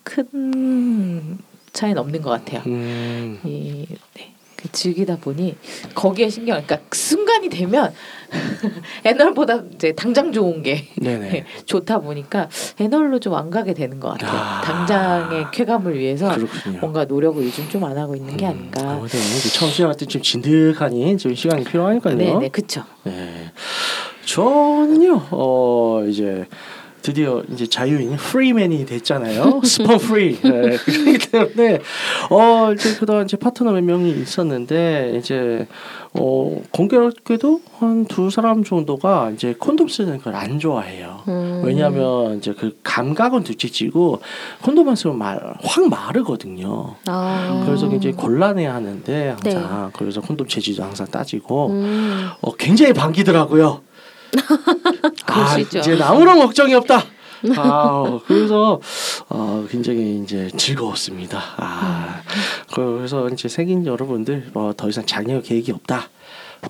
큰 0.03 1.39
차이는 1.73 1.99
없는 1.99 2.23
것 2.23 2.31
같아요. 2.31 2.63
음. 2.67 3.39
이 3.45 3.87
네. 4.15 4.35
그 4.63 4.71
즐기다 4.73 5.17
보니 5.17 5.57
거기에 5.95 6.29
신경 6.29 6.63
그러니까 6.63 6.79
그 6.89 6.99
순간이 6.99 7.49
되면 7.49 7.93
애널보다 9.05 9.63
이제 9.75 9.93
당장 9.93 10.33
좋은 10.33 10.63
게 10.63 10.87
네네. 10.97 11.45
좋다 11.67 11.99
보니까 12.01 12.49
애널로 12.79 13.19
좀 13.19 13.31
안 13.35 13.49
가게 13.51 13.73
되는 13.75 13.99
것 14.01 14.11
같아요. 14.11 14.31
아. 14.39 14.61
당장의 14.63 15.47
쾌감을 15.53 15.97
위해서 15.99 16.35
그렇군요. 16.35 16.79
뭔가 16.81 17.05
노력을 17.05 17.43
요즘 17.45 17.69
좀 17.69 17.85
안 17.85 17.97
하고 17.97 18.15
있는 18.15 18.37
게 18.37 18.45
음, 18.47 18.51
아닌가. 18.51 18.91
아무래도 18.91 19.17
이제 19.17 19.49
처음 19.49 19.71
시작할 19.71 19.97
때 19.97 20.05
좀 20.07 20.21
진득하니 20.21 21.17
좀 21.17 21.35
시간이 21.35 21.65
필요하니까요. 21.65 22.17
네네 22.17 22.49
그쵸. 22.51 22.83
네. 23.05 23.51
저는요, 24.27 25.29
어, 25.31 26.05
이제 26.07 26.47
드디어 27.03 27.43
이제 27.53 27.67
자유인 27.67 28.17
free 28.17 28.52
man이 28.52 28.87
됐잖아요. 28.87 29.61
스폰 29.65 29.99
free. 29.99 30.39
네, 30.41 30.77
그렇기 30.77 31.19
때문에 31.31 31.79
어 32.31 32.73
이제 32.73 32.95
그동안 32.99 33.25
이제 33.25 33.37
파트너 33.37 33.73
몇 33.73 33.83
명이 33.85 34.11
있었는데 34.11 35.15
이제 35.19 35.67
어 36.15 36.61
공교롭게도 36.73 37.61
한 37.79 38.05
두 38.09 38.29
사람 38.31 38.65
정도가 38.65 39.31
이제 39.31 39.55
콘돔 39.59 39.89
쓰는 39.89 40.21
걸 40.21 40.35
안 40.35 40.59
좋아해요. 40.59 41.21
음. 41.29 41.63
왜냐하면 41.65 42.39
이제 42.39 42.53
그 42.53 42.79
감각은 42.83 43.43
둘째치고 43.45 44.21
콘돔만 44.63 44.97
쓰면 44.97 45.19
말 45.19 45.55
확 45.63 45.89
마르거든요. 45.89 46.95
아. 47.07 47.63
그래서 47.67 47.89
굉장히 47.89 48.17
곤란해 48.17 48.67
하는데 48.67 49.29
항상 49.43 49.91
그래서 49.95 50.21
콘돔 50.21 50.49
재질도 50.49 50.83
항상 50.83 51.07
따지고 51.09 51.69
음. 51.71 52.29
어, 52.41 52.53
굉장히 52.57 52.93
반기더라고요. 52.93 53.81
아. 55.27 55.59
이제 55.59 55.99
아무런 56.03 56.39
걱정이 56.39 56.75
없다. 56.75 57.05
아, 57.57 58.21
그래서 58.27 58.81
어, 59.29 59.67
굉장히 59.71 60.21
이제 60.23 60.51
즐거웠습니다. 60.57 61.41
아, 61.57 62.23
그래서 62.75 63.29
이제 63.31 63.49
생긴 63.49 63.87
여러분들 63.87 64.51
뭐더 64.53 64.89
이상 64.89 65.07
자녀 65.07 65.41
계획이 65.41 65.73
없다. 65.73 66.09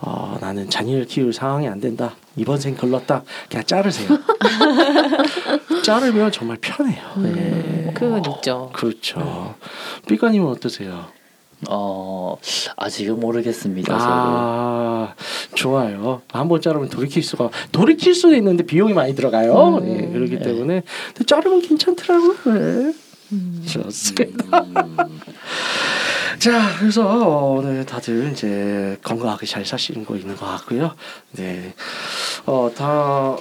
어, 0.02 0.38
나는 0.40 0.70
자녀를 0.70 1.06
키울 1.06 1.32
상황이 1.32 1.66
안 1.68 1.80
된다. 1.80 2.14
이번 2.36 2.60
생 2.60 2.76
걸렀다. 2.76 3.24
그냥 3.48 3.64
자르세요. 3.66 4.08
자르면 5.82 6.30
정말 6.30 6.58
편해요. 6.60 7.02
네. 7.16 7.92
그건 7.94 8.22
있죠. 8.36 8.70
그렇죠. 8.72 9.54
삐까님은 10.06 10.46
어떠세요? 10.48 11.06
어 11.68 12.36
아직은 12.76 13.20
모르겠습니다. 13.20 13.92
저도. 13.98 14.04
아 14.10 15.14
좋아요. 15.54 16.22
한번 16.32 16.60
자르면 16.60 16.88
돌이킬 16.88 17.22
수가 17.22 17.50
돌이킬 17.72 18.14
수도 18.14 18.34
있는데 18.36 18.64
비용이 18.64 18.92
많이 18.94 19.14
들어가요. 19.14 19.78
음, 19.78 19.84
네, 19.84 20.08
그렇기 20.10 20.36
네. 20.36 20.42
때문에 20.42 20.82
근데 21.08 21.24
자르면 21.24 21.62
괜찮더라고요. 21.62 22.34
네. 22.54 22.92
음. 23.32 23.62
좋습니다. 23.66 24.60
음, 24.62 25.20
자, 26.40 26.74
그래서 26.78 27.06
오늘 27.06 27.84
다들 27.84 28.32
이제 28.32 28.96
건강하게 29.02 29.46
잘 29.46 29.64
사시는 29.64 30.04
거 30.06 30.16
있는 30.16 30.34
것 30.36 30.46
같고요. 30.46 30.94
네, 31.32 31.74
어 32.46 32.70
다 32.74 33.36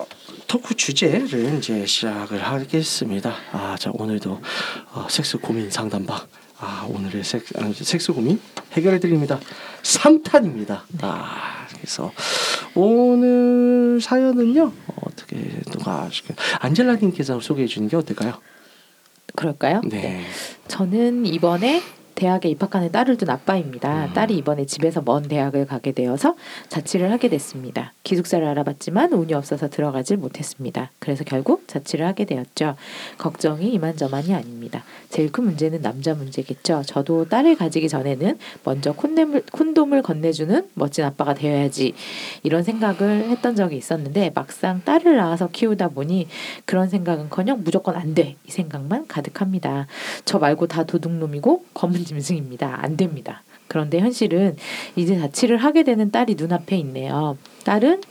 토크 0.47 0.73
주제를 0.75 1.57
이제 1.57 1.85
시작을 1.85 2.41
하겠습니다. 2.43 3.33
아, 3.51 3.75
자 3.79 3.91
오늘도 3.93 4.41
어, 4.93 5.07
섹스 5.09 5.37
고민 5.37 5.69
상담방. 5.71 6.19
아 6.59 6.85
오늘의 6.89 7.23
섹, 7.23 7.43
아, 7.57 7.71
섹스 7.73 8.11
고민 8.11 8.39
해결해 8.73 8.99
드립니다. 8.99 9.39
3탄입니다. 9.81 10.81
아 11.01 11.65
그래서 11.73 12.11
오늘 12.75 13.99
사연은요 14.01 14.65
어, 14.65 14.95
어떻게 15.05 15.37
누가 15.71 16.03
하실까요? 16.03 16.37
안젤라님께서 16.59 17.39
소개해 17.39 17.67
주는 17.67 17.87
게 17.87 17.95
어떨까요? 17.95 18.41
그럴까요? 19.35 19.81
네. 19.85 20.25
저는 20.67 21.25
이번에 21.25 21.81
대학에 22.19 22.49
입학하는 22.49 22.91
딸을 22.91 23.17
둔 23.17 23.29
아빠입니다. 23.29 24.05
음. 24.05 24.13
딸이 24.13 24.35
이번에 24.37 24.65
집에서 24.65 25.01
먼 25.03 25.23
대학을 25.23 25.65
가게 25.65 25.93
되어서 25.93 26.35
자취를 26.67 27.11
하게 27.11 27.29
됐습니다. 27.29 27.93
기숙사를 28.03 28.45
알아봤지만 28.45 29.13
운이 29.13 29.33
없어서 29.33 29.69
들어가질 29.69 30.17
못했습니다. 30.17 30.91
그래서 30.99 31.23
결국 31.23 31.67
자취를 31.67 32.05
하게 32.05 32.25
되었죠. 32.25 32.75
걱정이 33.17 33.71
이만저만이 33.73 34.35
아닙니다. 34.35 34.83
제일 35.09 35.31
큰 35.31 35.45
문제는 35.45 35.81
남자 35.81 36.13
문제겠죠. 36.13 36.83
저도 36.85 37.29
딸을 37.29 37.55
가지기 37.55 37.87
전에는 37.89 38.37
먼저 38.63 38.91
콘돔을, 38.91 39.45
콘돔을 39.51 40.01
건네주는 40.03 40.69
멋진 40.73 41.05
아빠가 41.05 41.33
되어야지 41.33 41.93
이런 42.43 42.63
생각을 42.63 43.29
했던 43.29 43.55
적이 43.55 43.77
있었는데 43.77 44.31
막상 44.35 44.81
딸을 44.83 45.15
낳아서 45.15 45.47
키우다 45.47 45.87
보니 45.89 46.27
그런 46.65 46.89
생각은커녕 46.89 47.63
무조건 47.63 47.95
안 47.95 48.13
돼 48.13 48.35
이 48.47 48.51
생각만 48.51 49.07
가득합니다. 49.07 49.87
저 50.25 50.39
말고 50.39 50.67
다 50.67 50.83
도둑놈이고 50.83 51.65
검은 51.73 52.03
짐승입니다. 52.09 52.79
안 52.81 52.97
됩니다. 52.97 53.43
그런데 53.67 53.99
현실은 53.99 54.55
이제 54.95 55.17
자취를 55.17 55.57
하게 55.57 55.83
되는 55.83 56.09
딸이 56.11 56.35
눈앞에 56.35 56.75
있네요. 56.77 57.37
딸은 57.65 58.01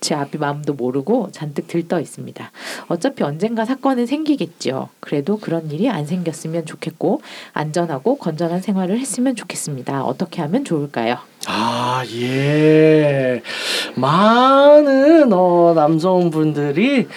제 0.00 0.14
앞이 0.14 0.36
마음도 0.38 0.74
모르고 0.74 1.30
잔뜩 1.32 1.66
들떠 1.66 2.00
있습니다. 2.00 2.50
어차피 2.88 3.22
언젠가 3.22 3.64
사건은 3.64 4.06
생기겠죠. 4.06 4.90
그래도 5.00 5.38
그런 5.38 5.70
일이 5.70 5.88
안 5.88 6.04
생겼으면 6.04 6.66
좋겠고 6.66 7.22
안전하고 7.54 8.18
건전한 8.18 8.60
생활을 8.60 8.98
했으면 8.98 9.34
좋겠습니다. 9.34 10.04
어떻게 10.04 10.42
하면 10.42 10.64
좋을까요? 10.64 11.16
아, 11.46 12.04
예. 12.12 13.42
많은 13.96 15.32
어, 15.32 15.72
남성분들이 15.74 17.08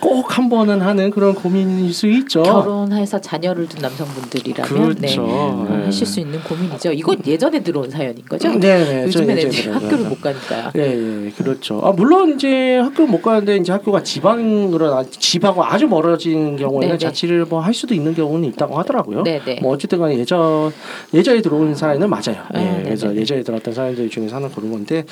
꼭 0.00 0.30
한 0.30 0.48
번은 0.48 0.80
하는 0.80 1.10
그런 1.10 1.34
고민일 1.34 1.92
수 1.92 2.06
있죠. 2.06 2.42
결혼해서 2.42 3.20
자녀를 3.20 3.68
둔 3.68 3.80
남성분들이라면 3.82 4.94
네, 5.00 5.08
그렇죠. 5.08 5.24
어, 5.26 5.66
네. 5.68 5.84
하실 5.86 6.06
수 6.06 6.20
있는 6.20 6.40
고민이죠. 6.44 6.92
이건 6.92 7.20
예전에 7.26 7.60
들어온 7.62 7.90
사연인 7.90 8.24
거죠? 8.24 8.48
요즘에는 8.48 9.08
예전에 9.08 9.32
이제 9.42 9.48
들어가요. 9.62 9.84
학교를 9.86 10.04
못 10.08 10.20
가니까요. 10.20 10.70
예, 10.76 11.26
예, 11.26 11.30
그렇죠. 11.36 11.80
아, 11.84 11.90
물론 11.90 12.34
이제 12.36 12.78
학교 12.78 13.06
못 13.06 13.20
가는데 13.22 13.56
이제 13.56 13.72
학교가 13.72 14.02
지방으로 14.04 14.90
나- 14.94 15.04
집하고 15.10 15.64
아주 15.64 15.88
멀어진 15.88 16.56
경우에는 16.56 16.96
네네. 16.96 16.98
자취를 16.98 17.46
뭐 17.46 17.60
할 17.60 17.74
수도 17.74 17.92
있는 17.94 18.14
경우는 18.14 18.48
있다고 18.50 18.78
하더라고요. 18.78 19.22
네 19.24 19.40
네. 19.44 19.58
뭐 19.60 19.72
어쨌든간에 19.74 20.16
예전 20.18 20.72
예전에 21.12 21.42
들어온 21.42 21.74
사연은 21.74 22.08
맞아요. 22.08 22.44
예, 22.54 22.58
네, 22.58 22.80
그래서. 22.84 23.14
예전에 23.14 23.42
들어왔던 23.42 23.74
사연들 23.74 24.08
중에서 24.10 24.36
하나 24.36 24.48
고른 24.48 24.70
건데, 24.70 25.04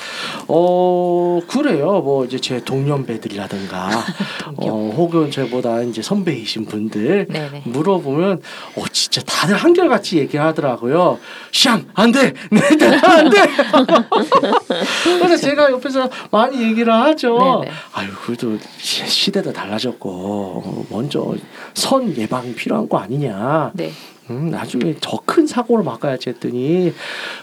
어 0.46 1.40
그래요. 1.48 2.00
뭐 2.04 2.24
이제 2.24 2.38
제 2.38 2.60
동년배들이라든가, 2.64 3.90
어 4.56 4.92
혹은 4.96 5.30
저보다 5.30 5.82
이제 5.82 6.02
선배이신 6.02 6.66
분들 6.66 7.26
네네. 7.28 7.62
물어보면 7.64 8.40
어 8.76 8.84
진짜 8.92 9.20
다들 9.22 9.56
한결같이 9.56 10.18
얘기하더라고요. 10.18 11.18
샹 11.52 11.80
안돼, 11.94 12.34
네안돼. 12.50 13.36
그래서 15.20 15.36
제가 15.36 15.70
옆에서 15.70 16.08
많이 16.30 16.62
얘기를 16.62 16.92
하죠. 16.92 17.60
네네. 17.62 17.72
아유 17.94 18.08
그래도 18.24 18.58
시- 18.78 19.06
시대도 19.06 19.52
달라졌고 19.52 20.10
어, 20.10 20.84
먼저 20.90 21.34
선 21.74 22.16
예방이 22.16 22.54
필요한 22.54 22.88
거 22.88 22.98
아니냐. 22.98 23.72
네. 23.74 23.92
음, 24.30 24.50
나중에 24.50 24.94
더큰 25.00 25.46
사고를 25.46 25.84
막아야지 25.84 26.30
했더니 26.30 26.92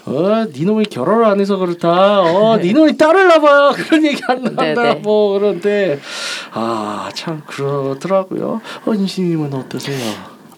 어 0.06 0.44
니놈이 0.54 0.84
결혼을 0.86 1.24
안 1.24 1.40
해서 1.40 1.56
그렇다 1.56 2.22
어 2.22 2.56
니놈이 2.62 2.96
딸을 2.96 3.28
낳아요 3.28 3.72
그런 3.76 4.04
얘기 4.04 4.20
안 4.28 4.42
네네. 4.42 4.74
나온다 4.74 4.94
뭐 5.02 5.38
그런데 5.38 5.98
아 6.52 7.10
참 7.14 7.42
그러더라고요 7.46 8.60
어 8.86 8.94
인신님은 8.94 9.52
어떠세요 9.54 9.98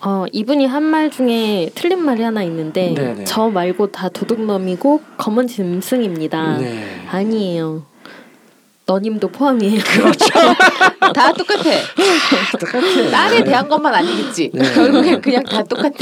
어, 0.01 0.27
이분이 0.33 0.67
한 0.67 0.85
말 0.85 1.11
중에 1.11 1.71
틀린 1.75 1.99
말이 2.05 2.23
하나 2.23 2.43
있는데 2.45 2.95
네네. 2.95 3.25
저 3.25 3.49
말고 3.49 3.89
다 3.91 4.09
도둑놈이고 4.09 5.01
검은 5.17 5.49
짐승입니다. 5.49 6.59
네 6.59 6.85
아니에요. 7.11 7.83
너님도 8.89 9.29
포함이에요. 9.29 9.79
다 11.15 11.33
똑같아. 11.35 11.63
똑같아 12.59 13.11
딸에 13.11 13.45
대한 13.45 13.69
것만 13.69 13.95
아니겠지. 13.95 14.51
네. 14.55 14.73
결국엔 14.73 15.21
그냥 15.21 15.45
다 15.45 15.63
똑같아. 15.63 15.93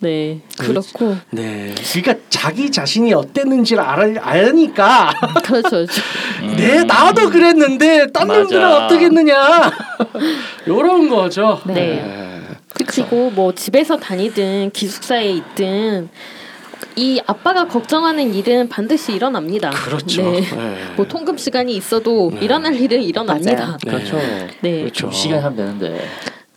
네, 0.00 0.40
그렇고 0.56 1.16
네 1.30 1.74
그러니까 1.92 2.24
자기 2.30 2.70
자신이 2.70 3.12
어땠는지를 3.12 3.82
알, 3.82 4.16
아 4.22 4.36
니까 4.52 5.12
그렇죠. 5.44 5.70
그렇죠. 5.70 6.02
네 6.56 6.84
나도 6.84 7.28
그랬는데 7.28 8.12
딴 8.12 8.28
맞아. 8.28 8.40
놈들은 8.40 8.64
어떻겠느냐 8.64 9.72
요런 10.68 11.08
거죠 11.08 11.60
네. 11.66 12.38
그리고 12.74 13.32
뭐 13.32 13.52
집에서 13.52 13.96
다니든 13.96 14.70
기숙사에 14.70 15.30
있든 15.30 16.08
이 16.96 17.20
아빠가 17.26 17.66
걱정하는 17.68 18.34
일은 18.34 18.68
반드시 18.68 19.12
일어납니다. 19.12 19.70
그렇죠 19.70 20.22
네. 20.22 20.40
네. 20.40 20.76
뭐 20.96 21.06
통금 21.06 21.36
시간이 21.38 21.74
있어도 21.76 22.30
네. 22.34 22.40
일어날 22.44 22.74
일은 22.74 23.02
일어납니다. 23.02 23.52
맞아요. 23.54 23.76
네. 23.84 23.90
그렇죠. 23.90 24.16
네. 24.60 24.80
그렇죠 24.80 24.92
좀 24.92 25.12
시간 25.12 25.40
하면 25.44 25.56
되는데. 25.56 26.08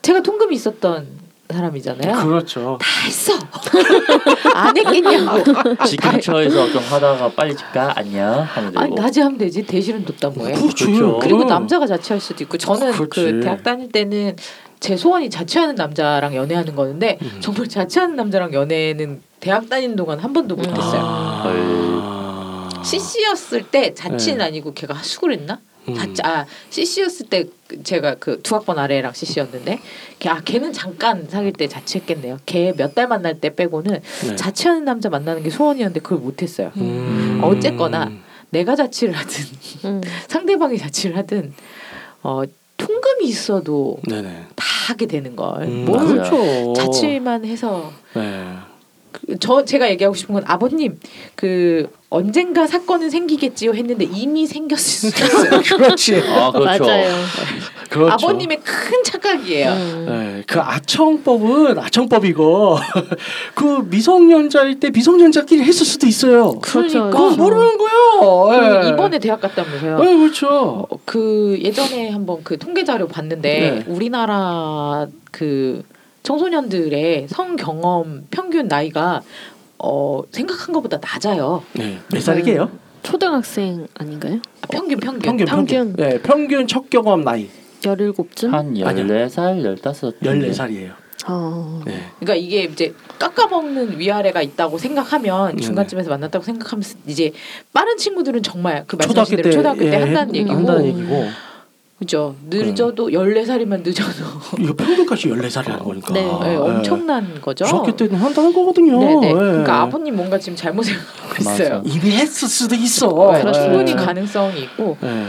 제가 0.02 0.22
통금이 0.22 0.56
있었던 0.56 1.22
사람이잖아요. 1.52 2.26
그렇죠 2.26 2.78
다 2.82 2.88
했어. 3.06 3.34
안 4.56 4.76
했겠냐고. 4.78 5.44
집 5.86 6.02
근처에서 6.02 6.72
좀 6.72 6.82
하다가 6.82 7.32
빨리 7.34 7.56
집가 7.56 7.92
안녕 7.96 8.42
하면 8.42 8.78
아니 8.78 8.90
되고. 8.90 9.02
낮에 9.02 9.22
하면 9.22 9.38
되지. 9.38 9.64
대실은 9.64 10.06
뒀단 10.06 10.34
뭐예요. 10.36 10.56
그렇죠. 10.56 10.86
그렇죠. 10.86 11.20
그리고 11.20 11.44
남자가 11.44 11.86
자취할 11.86 12.20
수도 12.22 12.44
있고 12.44 12.58
저는 12.58 12.94
그렇지. 12.94 13.10
그 13.10 13.40
대학 13.44 13.64
다닐 13.64 13.92
때는 13.92 14.36
제 14.80 14.96
소원이 14.98 15.30
자취하는 15.30 15.76
남자랑 15.76 16.36
연애하는 16.36 16.76
거는데 16.76 17.20
음. 17.22 17.38
정말 17.42 17.68
자취하는 17.68 18.16
남자랑 18.16 18.54
연애는 18.54 19.22
대학 19.42 19.68
다니는 19.68 19.96
동안 19.98 20.20
한 20.20 20.32
번도 20.32 20.56
못했어요. 20.56 21.02
아. 21.04 22.70
CC였을 22.84 23.64
때 23.64 23.94
자취는 23.94 24.38
네. 24.40 24.44
아니고 24.46 24.74
걔가 24.74 24.94
하숙을 24.94 25.34
했나? 25.34 25.60
음. 25.90 25.96
자취 25.96 26.22
아 26.24 26.46
CC였을 26.70 27.26
때 27.28 27.46
제가 27.84 28.16
그 28.16 28.40
두 28.44 28.56
학번 28.56 28.78
아래랑 28.80 29.14
CC였는데 29.14 29.80
걔, 30.20 30.30
아 30.30 30.40
걔는 30.46 30.72
잠깐 30.74 31.28
사귈 31.28 31.54
때 31.54 31.68
자취했겠네요. 31.68 32.38
걔 32.46 32.72
몇 32.78 32.94
달 32.96 33.08
만날 33.08 33.40
때 33.40 33.54
빼고는 33.56 34.00
네. 34.28 34.36
자취하는 34.36 34.86
남자 34.86 35.10
만나는 35.10 35.42
게 35.44 35.50
소원이었는데 35.50 36.00
그걸 36.02 36.20
못했어요. 36.20 36.72
음. 36.78 37.42
어쨌거나 37.44 38.12
내가 38.52 38.76
자취를 38.76 39.14
하든 39.16 39.44
음. 39.86 40.02
상대방이 40.30 40.78
자취를 40.78 41.18
하든 41.18 41.54
어 42.24 42.44
통금이 42.78 43.26
있어도 43.28 43.98
네네. 44.08 44.46
다 44.56 44.66
하게 44.88 45.06
되는 45.08 45.36
걸. 45.36 45.64
음, 45.64 45.86
뭘 45.86 45.98
맞아요. 46.00 46.14
그렇죠. 46.14 46.74
자취만 46.74 47.46
해서 47.46 47.92
네. 48.16 48.48
그, 49.12 49.38
저 49.40 49.66
제가 49.66 49.90
얘기하고 49.90 50.16
싶은 50.16 50.34
건 50.34 50.44
아버님 50.46 51.00
그 51.36 51.90
언젠가 52.10 52.68
사건은 52.68 53.10
생기겠지요 53.10 53.74
했는데 53.74 54.04
이미 54.04 54.46
생겼을 54.46 55.12
수도 55.12 55.26
있어요. 55.26 55.62
그렇지. 55.78 56.16
아 56.28 56.52
그렇죠. 56.52 56.84
맞아요. 56.84 57.16
그렇죠. 57.90 58.14
아버님의 58.14 58.60
큰 58.64 59.04
착각이에요. 59.04 59.72
음. 59.72 60.06
네, 60.08 60.44
그 60.48 60.60
아청법은 60.60 61.78
아청법이고 61.78 62.78
그 63.56 63.88
미성년자일 63.90 64.80
때 64.80 64.90
미성년자끼리 64.90 65.64
했을 65.64 65.86
수도 65.86 66.08
있어요. 66.08 66.60
그렇죠. 66.60 67.10
그러니까. 67.12 67.18
그건 67.18 67.38
모르는 67.38 67.78
거예요. 67.78 68.82
그 68.82 68.86
예. 68.86 68.90
이번에 68.90 69.20
대학 69.20 69.42
갔다면서요. 69.42 70.00
네, 70.00 70.18
그렇죠. 70.18 70.88
어, 70.90 71.00
그 71.06 71.58
예전에 71.62 72.10
한번 72.10 72.44
그 72.44 72.58
통계 72.58 72.84
자료 72.84 73.08
봤는데 73.08 73.84
네. 73.86 73.86
우리나라 73.88 75.08
그 75.32 75.84
청소년들의 76.24 77.28
성 77.30 77.56
경험 77.56 78.26
평균 78.32 78.68
나이가 78.68 79.22
어 79.80 80.22
생각한 80.32 80.74
것보다 80.74 81.00
낮아요. 81.02 81.64
네, 81.74 81.98
몇 82.12 82.22
살이게요? 82.22 82.70
초등학생 83.04 83.88
아닌가요? 83.98 84.36
아, 84.62 84.68
평균 84.70 85.00
평균. 85.00 85.22
평균 85.22 85.46
평균. 85.48 85.78
평균. 85.88 85.96
네, 85.96 86.22
평균 86.22 86.68
첫 86.68 86.90
경험 86.90 87.24
나이 87.24 87.50
17쯤? 87.82 88.50
한 88.52 88.78
열네 88.78 89.30
살 89.30 89.64
열다섯. 89.64 90.20
14살이에요. 90.20 90.92
어. 91.28 91.82
네. 91.86 92.00
그러니까 92.20 92.36
이게 92.36 92.64
이제 92.64 92.94
깎아먹는 93.20 94.00
위아래가 94.00 94.42
있다고 94.42 94.78
생각하면 94.78 95.50
네네. 95.50 95.62
중간쯤에서 95.62 96.10
만났다고 96.10 96.44
생각하면서 96.46 96.98
이제 97.08 97.32
빠른 97.74 97.98
친구들은 97.98 98.42
정말 98.44 98.84
그 98.88 98.96
말씀하신 98.96 99.38
초등학교 99.38 99.42
대로 99.42 99.50
때 99.50 99.56
초등학교 99.56 99.80
때 99.82 99.92
예, 99.98 100.04
한다는 100.04 100.36
해- 100.36 100.40
얘기고 100.40 100.56
한다는 100.56 100.86
얘기고 100.86 101.26
그죠 102.02 102.36
늦어도 102.50 103.10
14살이면 103.10 103.84
늦어도 103.84 104.26
이거 104.60 104.74
평균값이 104.74 105.30
14살이라는 105.30 105.84
거니까. 105.84 106.14
네. 106.16 106.24
네, 106.24 106.56
엄청난 106.56 107.40
거죠. 107.40 107.64
중학교 107.64 107.96
때는 107.96 108.16
한다는 108.16 108.52
거거든요. 108.52 108.98
네네. 109.00 109.28
예. 109.30 109.34
그러니까 109.34 109.82
아버님 109.84 110.16
뭔가 110.16 110.40
지금 110.40 110.56
잘못 110.56 110.82
생각하고 110.82 111.36
있어요. 111.40 111.84
이미 111.86 112.10
했을 112.10 112.48
수도 112.48 112.74
있어. 112.74 113.06
네, 113.34 113.42
그렇죠. 113.42 113.62
충분히 113.62 113.92
예. 113.92 113.96
가능성이 113.96 114.62
있고 114.64 114.98
네. 115.00 115.28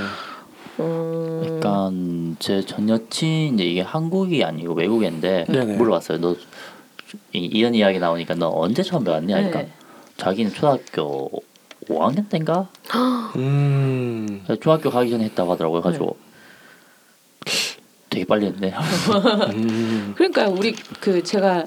음. 0.80 1.42
약간 1.58 2.36
제 2.38 2.62
전 2.62 2.88
여친 2.88 3.52
이제 3.54 3.64
이게 3.64 3.82
한국이 3.82 4.42
아니고 4.42 4.72
외국인데 4.72 5.44
네네. 5.50 5.76
물어봤어요. 5.76 6.22
너 6.22 6.34
이, 7.34 7.38
이런 7.40 7.74
이야기 7.74 7.98
나오니까 7.98 8.34
너 8.36 8.48
언제 8.48 8.82
처음 8.82 9.04
배웠냐? 9.04 9.34
그러니까 9.36 9.58
네. 9.60 9.68
자기는 10.16 10.54
초등학교 10.54 11.30
5학년 11.90 12.30
때인가 12.30 12.68
음. 13.36 14.42
중학교 14.62 14.88
가기 14.88 15.10
전에 15.10 15.24
했다고 15.24 15.52
하더라고요. 15.52 15.82
가지고 15.82 16.16
네. 16.18 16.31
되게 18.10 18.24
빨리 18.24 18.46
했네. 18.46 18.72
음. 19.54 20.12
그러니까 20.16 20.48
우리 20.48 20.74
그 21.00 21.22
제가 21.22 21.66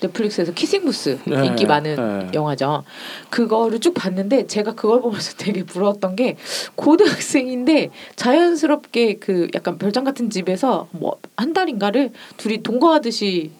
넷플릭스에서 0.00 0.52
키싱 0.52 0.84
부스 0.84 1.18
네, 1.26 1.46
인기 1.46 1.64
많은 1.64 1.94
네. 1.96 2.30
영화죠. 2.34 2.82
그거를 3.30 3.78
쭉 3.78 3.94
봤는데 3.94 4.48
제가 4.48 4.74
그걸 4.74 5.00
보면서 5.00 5.34
되게 5.38 5.62
부러웠던 5.64 6.16
게 6.16 6.36
고등학생인데 6.74 7.90
자연스럽게 8.16 9.18
그 9.18 9.48
약간 9.54 9.78
별장 9.78 10.02
같은 10.04 10.28
집에서 10.30 10.88
뭐 10.92 11.20
한 11.36 11.52
달인가를 11.52 12.10
둘이 12.36 12.62
동거하듯이 12.62 13.50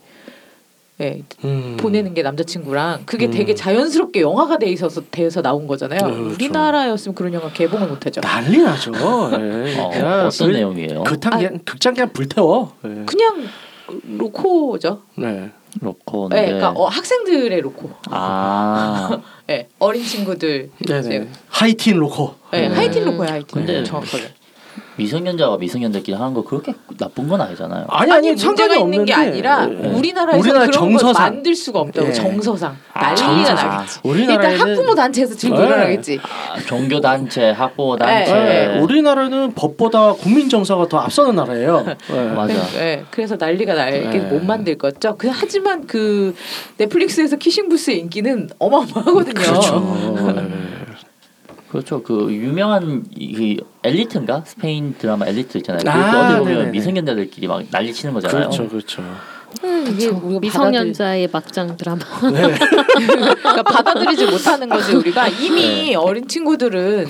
예, 1.02 1.22
음. 1.44 1.76
보내는 1.80 2.14
게 2.14 2.22
남자친구랑 2.22 3.02
그게 3.06 3.26
음. 3.26 3.30
되게 3.32 3.54
자연스럽게 3.54 4.20
영화가 4.20 4.58
돼 4.58 4.70
있어서 4.70 5.02
돼서 5.10 5.42
나온 5.42 5.66
거잖아요. 5.66 6.00
네, 6.00 6.14
그렇죠. 6.14 6.34
우리나라였으면 6.34 7.14
그런 7.16 7.34
영화 7.34 7.50
개봉을 7.52 7.88
못하죠. 7.88 8.20
난리 8.20 8.62
나죠. 8.62 8.92
예. 8.94 9.76
어, 9.80 10.26
어떤 10.26 10.30
그- 10.30 10.52
내용이에요? 10.52 11.02
극장 11.02 11.32
그냥 11.32 11.58
극장 11.64 11.94
그냥 11.94 12.12
불태워. 12.12 12.76
예. 12.84 12.88
그냥 13.04 13.48
로코죠. 14.16 15.02
네. 15.16 15.50
로코인데. 15.80 16.36
네, 16.40 16.46
그러니까 16.46 16.70
어, 16.70 16.86
학생들의 16.86 17.60
로코. 17.62 17.90
아 18.10 19.20
네, 19.46 19.68
어린 19.80 20.04
친구들. 20.04 20.70
네네. 20.86 21.28
하이틴 21.48 21.96
로코. 21.96 22.34
네, 22.52 22.68
음. 22.68 22.72
하이틴 22.74 23.04
로코야 23.06 23.32
하이틴. 23.32 23.46
근데 23.66 23.82
정확하게. 23.82 24.24
미성년자가 24.96 25.56
미성년들끼리 25.58 26.16
하는 26.16 26.34
거 26.34 26.42
그렇게 26.44 26.74
나쁜 26.98 27.28
건 27.28 27.40
아니잖아요. 27.40 27.86
아니 27.88 28.12
아니 28.12 28.28
아니 28.28 28.44
문제가 28.44 28.74
상관이 28.74 28.80
있는 28.82 29.04
게 29.04 29.14
아니라 29.14 29.68
예. 29.70 29.88
우리나라에서 29.88 30.38
우리나라 30.38 30.66
그런 30.66 30.72
정서상. 30.72 31.12
걸 31.14 31.32
만들 31.34 31.54
수가 31.54 31.80
없다고 31.80 32.08
예. 32.08 32.12
정서상 32.12 32.76
아, 32.92 33.02
난리가 33.14 33.16
정서상. 33.26 33.68
나겠지. 33.70 34.00
일단 34.04 34.10
우리나라에는 34.12 34.60
학부모 34.60 34.94
단체에서 34.94 35.34
증거를 35.34 35.70
네. 35.76 35.82
하겠지. 35.82 36.20
아, 36.22 36.58
종교 36.66 37.00
단체, 37.00 37.50
학부모 37.50 37.96
단체. 37.96 38.32
예, 38.32 38.78
우리나라는 38.80 39.54
법보다 39.54 40.12
국민 40.14 40.48
정서가 40.48 40.88
더 40.88 40.98
앞서는 40.98 41.34
나라예요. 41.36 41.86
예. 42.12 42.20
맞아. 42.28 42.54
네, 42.78 43.04
그래서 43.10 43.36
난리가 43.38 43.74
날게 43.74 44.08
네. 44.10 44.18
못 44.18 44.44
만들 44.44 44.76
거죠. 44.76 45.16
그, 45.16 45.28
하지만 45.32 45.86
그 45.86 46.34
넷플릭스에서 46.76 47.36
키싱 47.36 47.68
부스의 47.68 47.98
인기는 47.98 48.50
어마어마하거든요. 48.58 49.34
그렇죠. 49.34 50.12
예. 51.72 51.78
그렇죠. 51.78 52.02
그 52.02 52.28
유명한 52.32 53.04
이- 53.16 53.56
그 53.58 53.64
엘리트인가 53.82 54.42
스페인 54.46 54.94
드라마 54.98 55.26
엘리트 55.26 55.58
있잖아요. 55.58 55.82
아, 55.86 56.20
어떻게 56.26 56.38
보면 56.40 56.54
네네네. 56.54 56.70
미성년자들끼리 56.72 57.46
막 57.46 57.62
난리 57.70 57.92
치는 57.92 58.12
거잖아요. 58.14 58.50
그렇죠, 58.50 58.68
그렇죠. 58.68 59.02
음, 59.64 59.84
이게 59.90 60.06
그쵸. 60.08 60.20
우리가 60.22 60.40
미성년자의 60.40 61.28
막장 61.32 61.76
드라마. 61.76 61.98
네. 62.32 62.42
그러니까 63.42 63.62
받아들이지 63.62 64.26
못하는 64.26 64.68
거지 64.68 64.94
우리가 64.94 65.28
이미 65.28 65.94
어린 65.94 66.26
친구들은 66.28 67.06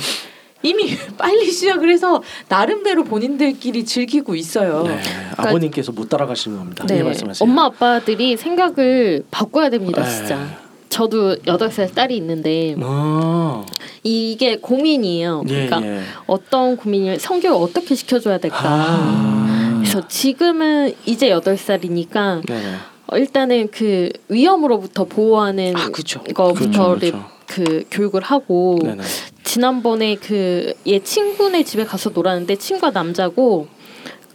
이미 0.65 0.97
빨리 1.19 1.51
시작을 1.51 1.91
해서 1.91 2.23
나름대로 2.49 3.03
본인들끼리 3.05 3.85
즐기고 3.85 4.35
있어요. 4.37 4.85
네. 4.85 5.01
아버님께서 5.37 5.91
못 5.93 6.09
따라가시는 6.09 6.57
겁니다. 6.59 6.85
네, 6.87 7.03
말씀하세요. 7.03 7.49
엄마 7.49 7.65
아빠들이 7.67 8.37
생각을 8.37 9.25
바꿔야 9.31 9.71
됩니다, 9.71 10.03
네. 10.05 10.09
진짜. 10.11 10.63
저도 10.89 11.37
여덟 11.47 11.71
살 11.73 11.91
딸이 11.91 12.15
있는데 12.19 12.77
아, 12.83 13.65
이게 14.03 14.57
고민이에요. 14.57 15.45
예, 15.49 15.67
그러니까 15.67 15.83
예. 15.87 16.01
어떤 16.27 16.77
고민을 16.77 17.21
성교를 17.21 17.57
어떻게 17.57 17.95
시켜줘야 17.95 18.39
될까. 18.39 18.59
아, 18.63 19.79
그래서 19.81 20.07
지금은 20.09 20.95
이제 21.07 21.31
여덟 21.31 21.57
살이니까 21.57 22.43
네. 22.49 22.61
어, 23.07 23.17
일단은 23.17 23.69
그 23.71 24.09
위험으로부터 24.29 25.05
보호하는 25.05 25.75
아. 25.77 25.89
거부터를 26.35 27.13
그렇죠, 27.13 27.25
그 27.47 27.85
교육을 27.91 28.23
하고 28.23 28.79
네네. 28.83 29.03
지난번에 29.45 30.17
그 30.17 30.73
얘 30.87 30.99
친구네 31.01 31.63
집에 31.65 31.85
가서 31.85 32.11
놀았는데 32.11 32.57
친구가 32.57 32.91
남자고 32.91 33.69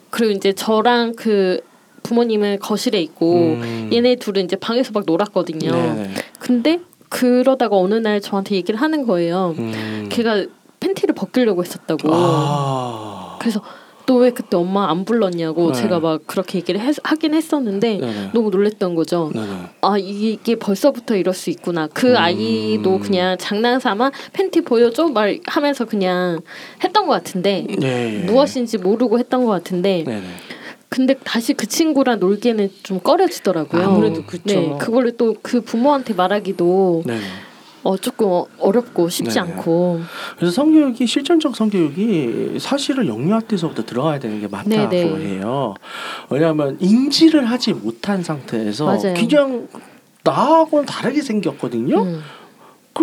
그리고 0.09 0.31
이제 0.33 0.53
저랑 0.53 1.15
그 1.15 1.59
부모님은 2.03 2.59
거실에 2.59 3.01
있고 3.01 3.33
음. 3.33 3.89
얘네 3.91 4.15
둘은 4.15 4.45
이제 4.45 4.55
방에서 4.55 4.91
막 4.93 5.03
놀았거든요. 5.05 5.71
네네. 5.71 6.13
근데 6.39 6.79
그러다가 7.09 7.77
어느 7.77 7.95
날 7.95 8.21
저한테 8.21 8.55
얘기를 8.55 8.79
하는 8.79 9.05
거예요. 9.05 9.55
음. 9.57 10.07
걔가 10.09 10.45
팬티를 10.79 11.15
벗기려고 11.15 11.63
했었다고. 11.63 12.09
아. 12.11 13.37
그래서 13.39 13.61
너왜 14.07 14.31
그때 14.31 14.55
엄마 14.55 14.89
안 14.89 15.03
불렀냐고 15.03 15.73
네. 15.73 15.81
제가 15.81 15.99
막 15.99 16.21
그렇게 16.25 16.59
얘기를 16.59 16.79
했, 16.79 16.95
하긴 17.03 17.33
했었는데 17.33 17.97
네네. 17.97 18.31
너무 18.33 18.49
놀랬던 18.49 18.95
거죠. 18.95 19.31
네네. 19.33 19.47
아 19.81 19.97
이게 19.97 20.55
벌써부터 20.55 21.17
이럴 21.17 21.33
수 21.33 21.49
있구나. 21.49 21.87
그 21.93 22.11
음. 22.11 22.15
아이도 22.15 22.99
그냥 22.99 23.37
장난삼아 23.37 24.11
팬티 24.31 24.61
보여줘 24.61 25.09
말 25.09 25.39
하면서 25.45 25.83
그냥 25.83 26.39
했던 26.83 27.05
것 27.05 27.13
같은데 27.13 27.67
예, 27.83 28.21
예. 28.21 28.23
무엇인지 28.23 28.77
모르고 28.77 29.19
했던 29.19 29.43
것 29.43 29.51
같은데 29.51 30.03
네네. 30.05 30.23
근데 30.97 31.13
다시 31.23 31.53
그 31.53 31.67
친구랑 31.67 32.19
놀기에는 32.19 32.69
좀 32.81 32.99
꺼려지더라고요. 32.99 33.83
아무래도 33.83 34.23
그쵸. 34.23 34.41
네, 34.45 34.75
그거를 34.79 35.15
또그 35.15 35.61
부모한테 35.61 36.15
말하기도 36.15 37.03
네네. 37.05 37.21
어 37.83 37.95
조금 37.97 38.27
어- 38.31 38.47
어렵고 38.57 39.07
쉽지 39.07 39.35
네네. 39.35 39.51
않고 39.51 40.01
그래서 40.37 40.51
성교육이 40.53 41.05
실전적 41.05 41.55
성교육이 41.55 42.57
사실은 42.59 43.05
영유아 43.05 43.41
때서부터 43.41 43.85
들어가야 43.85 44.17
되는 44.17 44.41
게 44.41 44.47
맞다고 44.47 44.89
네네. 44.89 45.25
해요. 45.27 45.75
왜냐하면 46.31 46.77
인지를 46.79 47.45
하지 47.45 47.73
못한 47.73 48.23
상태에서 48.23 48.85
맞아요. 48.87 49.13
그냥 49.15 49.67
나하고는 50.23 50.87
다르게 50.87 51.21
생겼거든요. 51.21 52.01
음. 52.01 52.21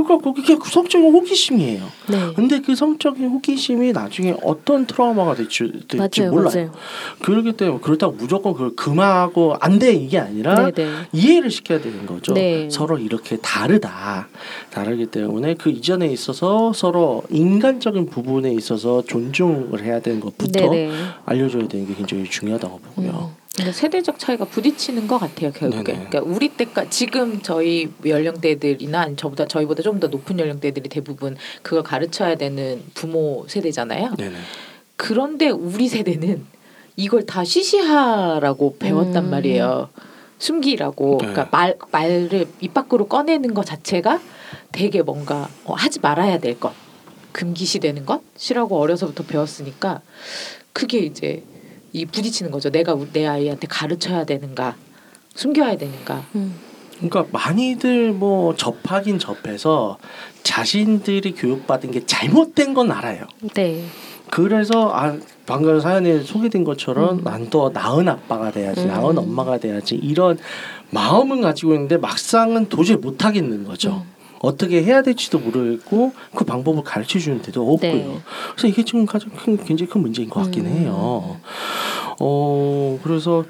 그러니까 0.02 0.32
그게 0.32 0.56
그 0.56 0.68
성적인 0.68 1.12
호기심이에요. 1.12 1.84
네. 2.08 2.32
근데 2.34 2.60
그 2.60 2.74
성적인 2.74 3.28
호기심이 3.28 3.92
나중에 3.92 4.34
어떤 4.42 4.86
트라우마가 4.86 5.34
될지, 5.36 5.70
될지 5.86 6.20
맞아요, 6.22 6.32
몰라요. 6.32 6.50
맞아요. 6.54 6.72
그렇기 7.20 7.52
때문에 7.52 7.80
그렇다고 7.80 8.12
무조건 8.14 8.52
그걸 8.54 8.74
금하고 8.74 9.56
안 9.60 9.78
돼 9.78 9.92
이게 9.92 10.18
아니라 10.18 10.70
네, 10.70 10.72
네. 10.72 10.90
이해를 11.12 11.50
시켜야 11.50 11.80
되는 11.80 12.06
거죠. 12.06 12.32
네. 12.32 12.68
서로 12.70 12.96
이렇게 12.98 13.36
다르다. 13.38 14.28
다르기 14.70 15.06
때문에 15.06 15.54
그 15.54 15.70
이전에 15.70 16.06
있어서 16.06 16.72
서로 16.72 17.22
인간적인 17.30 18.06
부분에 18.06 18.52
있어서 18.52 19.02
존중을 19.02 19.82
해야 19.82 20.00
되는 20.00 20.20
것부터 20.20 20.60
네, 20.70 20.88
네. 20.88 20.92
알려줘야 21.24 21.66
되는 21.68 21.86
게 21.86 21.94
굉장히 21.94 22.24
중요하다고 22.24 22.78
보고요. 22.78 23.32
음. 23.36 23.43
세대적 23.72 24.18
차이가 24.18 24.44
부딪히는 24.44 25.06
것 25.06 25.18
같아요 25.18 25.52
결국에. 25.52 25.92
네네. 25.92 26.06
그러니까 26.08 26.34
우리 26.34 26.48
때까 26.48 26.90
지금 26.90 27.40
저희 27.40 27.88
연령대들이나 28.04 29.14
저보다 29.16 29.46
저희보다 29.46 29.82
좀 29.82 30.00
더 30.00 30.08
높은 30.08 30.40
연령대들이 30.40 30.88
대부분 30.88 31.36
그걸 31.62 31.84
가르쳐야 31.84 32.34
되는 32.34 32.82
부모 32.94 33.44
세대잖아요. 33.46 34.16
네네. 34.16 34.36
그런데 34.96 35.50
우리 35.50 35.86
세대는 35.88 36.44
이걸 36.96 37.26
다 37.26 37.44
시시하라고 37.44 38.76
배웠단 38.78 39.26
음. 39.26 39.30
말이에요. 39.30 39.88
숨기라고. 40.38 41.18
네. 41.20 41.28
그러니까 41.28 41.48
말 41.52 41.76
말을 41.92 42.48
입 42.60 42.74
밖으로 42.74 43.06
꺼내는 43.06 43.54
것 43.54 43.64
자체가 43.64 44.20
되게 44.72 45.02
뭔가 45.02 45.48
어, 45.64 45.74
하지 45.74 46.00
말아야 46.00 46.38
될 46.38 46.58
것, 46.58 46.72
금기시 47.32 47.78
되는 47.78 48.04
것이라고 48.04 48.78
어려서부터 48.80 49.24
배웠으니까 49.24 50.02
그게 50.72 50.98
이제 50.98 51.44
이 51.94 52.04
부딪히는 52.06 52.50
거죠. 52.50 52.70
내가 52.70 52.92
우- 52.92 53.06
내 53.12 53.24
아이한테 53.24 53.68
가르쳐야 53.68 54.24
되는가, 54.24 54.74
숨겨야 55.36 55.76
되는가. 55.78 56.24
음. 56.34 56.54
그러니까 56.98 57.26
많이들 57.30 58.12
뭐 58.12 58.54
접하긴 58.56 59.18
접해서 59.20 59.98
자신들이 60.42 61.32
교육받은 61.34 61.92
게 61.92 62.04
잘못된 62.04 62.74
건 62.74 62.90
알아요. 62.90 63.24
네. 63.54 63.84
그래서 64.30 64.90
아 64.92 65.16
방금 65.46 65.78
사연에 65.80 66.20
소개된 66.22 66.64
것처럼 66.64 67.18
음. 67.18 67.24
난더 67.24 67.70
나은 67.72 68.08
아빠가 68.08 68.50
돼야지, 68.50 68.82
음. 68.82 68.88
나은 68.88 69.16
엄마가 69.18 69.58
돼야지 69.58 69.94
이런 69.94 70.36
마음은 70.90 71.42
가지고 71.42 71.74
있는데 71.74 71.96
막상은 71.96 72.68
도저히 72.68 72.96
못 72.96 73.24
하겠는 73.24 73.64
거죠. 73.64 74.04
음. 74.44 74.48
어떻게 74.48 74.82
해야 74.82 75.02
될지도 75.02 75.38
모르겠고 75.38 76.12
그 76.34 76.44
방법을 76.44 76.82
가르쳐 76.84 77.18
주는 77.18 77.40
데도 77.42 77.72
없고요. 77.72 77.92
네. 77.92 78.20
그래서 78.52 78.68
이게 78.68 78.84
지금 78.84 79.06
가장 79.06 79.30
큰 79.30 79.56
굉장히 79.56 79.90
큰 79.90 80.02
문제인 80.02 80.28
것 80.28 80.42
같긴 80.42 80.66
음. 80.66 80.72
해요. 80.72 81.36
어 82.20 82.98
그래서 83.02 83.44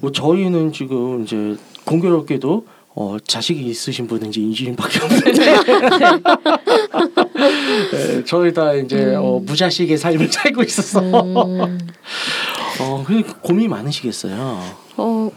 뭐 0.00 0.10
저희는 0.12 0.72
지금 0.72 1.22
이제 1.22 1.56
공교롭게도 1.84 2.66
어 2.98 3.16
자식이 3.24 3.62
있으신 3.66 4.06
분은 4.06 4.28
이제 4.28 4.40
인주인밖에 4.40 5.04
없는데 5.04 5.32
네, 7.92 8.24
저희 8.24 8.54
다 8.54 8.72
이제 8.72 8.96
음. 8.96 9.16
어, 9.16 9.38
무자식의 9.40 9.98
삶을 9.98 10.28
살고 10.32 10.62
있어서 10.62 11.00
음. 11.00 11.78
어 12.80 13.04
근데 13.06 13.22
고민이 13.42 13.68
많으시겠어요. 13.68 14.60
어 14.96 15.30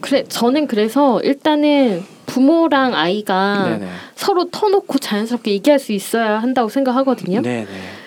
그래 0.00 0.24
저는 0.28 0.66
그래서 0.66 1.20
일단은 1.22 2.04
부모랑 2.34 2.94
아이가 2.94 3.64
네네. 3.78 3.88
서로 4.16 4.48
터놓고 4.50 4.98
자연스럽게 4.98 5.52
얘기할 5.52 5.78
수 5.78 5.92
있어야 5.92 6.38
한다고 6.42 6.68
생각하거든요. 6.68 7.42
네네. 7.42 7.66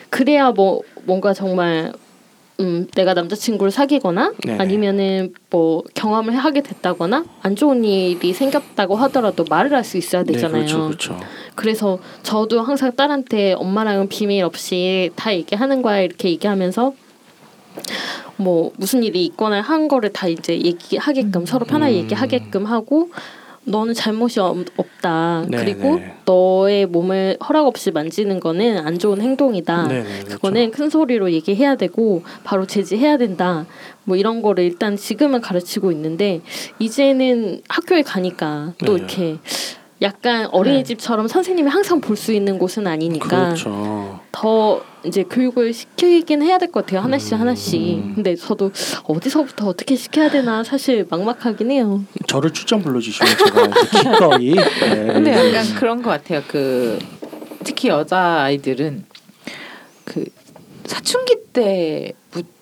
그래야 0.10 0.52
뭐 0.52 0.82
뭔가 1.06 1.34
정말 1.34 1.94
음 2.60 2.88
내가 2.94 3.14
남자친구를 3.14 3.72
사귀거나 3.72 4.34
네네. 4.44 4.62
아니면은 4.62 5.34
뭐 5.50 5.84
경험을 5.94 6.36
하게 6.36 6.62
됐다거나 6.62 7.24
안 7.42 7.56
좋은 7.56 7.86
일이 7.86 8.34
생겼다고 8.34 8.96
하더라도 8.98 9.46
말을 9.50 9.74
할 9.74 9.86
수 9.86 9.98
있어야 9.98 10.24
되잖아요. 10.24 10.66
네, 10.66 10.74
그렇죠, 10.74 10.88
그렇죠. 10.88 11.20
그래서 11.56 12.00
저도 12.24 12.62
항상 12.62 12.94
딸한테 12.98 13.54
엄마랑은 13.54 14.10
비밀 14.10 14.44
없이 14.44 15.12
다 15.16 15.34
얘기하는 15.34 15.82
거야 15.82 16.00
이렇게 16.02 16.30
얘기하면서 16.32 16.94
뭐 18.36 18.72
무슨 18.76 19.04
일이 19.04 19.24
있거나 19.26 19.62
한 19.62 19.88
거를 19.88 20.12
다 20.12 20.28
이제 20.28 20.54
얘기하게끔 20.60 21.46
서로 21.46 21.66
편하게 21.66 21.94
음. 21.94 21.98
얘기하게끔 22.04 22.66
하고 22.66 23.10
너는 23.68 23.94
잘못이 23.94 24.40
없, 24.40 24.58
없다. 24.78 25.46
네, 25.50 25.58
그리고 25.58 25.96
네. 25.96 26.16
너의 26.26 26.86
몸을 26.86 27.38
허락 27.48 27.68
없이 27.68 27.92
만지는 27.92 28.40
거는 28.40 28.78
안 28.80 28.98
좋은 28.98 29.22
행동이다. 29.22 29.88
네네, 29.88 30.04
그렇죠. 30.04 30.30
그거는 30.36 30.72
큰 30.72 30.90
소리로 30.90 31.32
얘기해야 31.34 31.76
되고 31.76 32.24
바로 32.44 32.66
제지해야 32.66 33.18
된다. 33.18 33.66
뭐 34.06 34.16
이런 34.16 34.42
거를 34.42 34.64
일단 34.64 34.96
지금은 34.96 35.42
가르치고 35.42 35.92
있는데 35.92 36.42
이제는 36.80 37.62
학교에 37.68 38.04
가니까 38.04 38.74
또 38.86 38.94
네. 38.94 39.00
이렇게 39.00 39.38
약간 40.02 40.46
어린이집처럼 40.52 41.28
선생님이 41.28 41.70
항상 41.70 42.00
볼 42.02 42.16
수 42.18 42.32
있는 42.34 42.58
곳은 42.60 42.86
아니니까 42.88 43.28
그렇죠. 43.28 44.20
더 44.32 44.82
이제 45.04 45.24
교육을 45.24 45.74
시키긴 45.74 46.42
해야 46.42 46.58
될 46.58 46.72
것 46.72 46.86
같아요 46.86 47.02
하나씩 47.02 47.34
음. 47.34 47.40
하나씩 47.42 47.80
근데 48.16 48.36
저도 48.36 48.72
어디서부터 49.04 49.68
어떻게 49.68 49.96
시켜야 49.96 50.30
되나 50.30 50.64
사실 50.64 51.06
막막하긴 51.10 51.72
해요 51.72 52.04
저를 52.28 52.52
출장 52.54 52.82
불러주시면 52.82 53.38
제가 53.38 53.68
기꺼이. 54.04 54.52
네, 54.56 55.14
근데 55.14 55.32
약간 55.56 55.76
그런 55.76 56.02
것 56.02 56.10
같아요. 56.12 56.42
그 56.48 57.00
특히 57.64 57.90
여자 57.90 58.42
아이들은 58.44 59.06
그 60.06 60.26
사춘기 60.86 61.36
때 61.54 62.14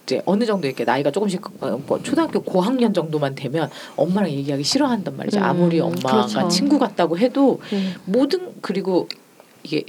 이제 0.05 0.21
어느 0.25 0.45
정도 0.45 0.67
이렇게 0.67 0.85
나이가 0.85 1.09
조금씩 1.11 1.41
어, 1.63 1.81
뭐 1.87 2.01
초등학교 2.01 2.41
고학년 2.41 2.93
정도만 2.93 3.33
되면 3.33 3.69
엄마랑 3.95 4.29
얘기하기 4.29 4.63
싫어한단 4.63 5.17
말이죠. 5.17 5.39
음, 5.39 5.43
아무리 5.43 5.79
엄마가 5.79 6.27
그렇죠. 6.27 6.47
친구 6.47 6.77
같다고 6.77 7.17
해도 7.17 7.59
음. 7.73 7.95
모든 8.05 8.53
그리고 8.61 9.09
이게 9.63 9.83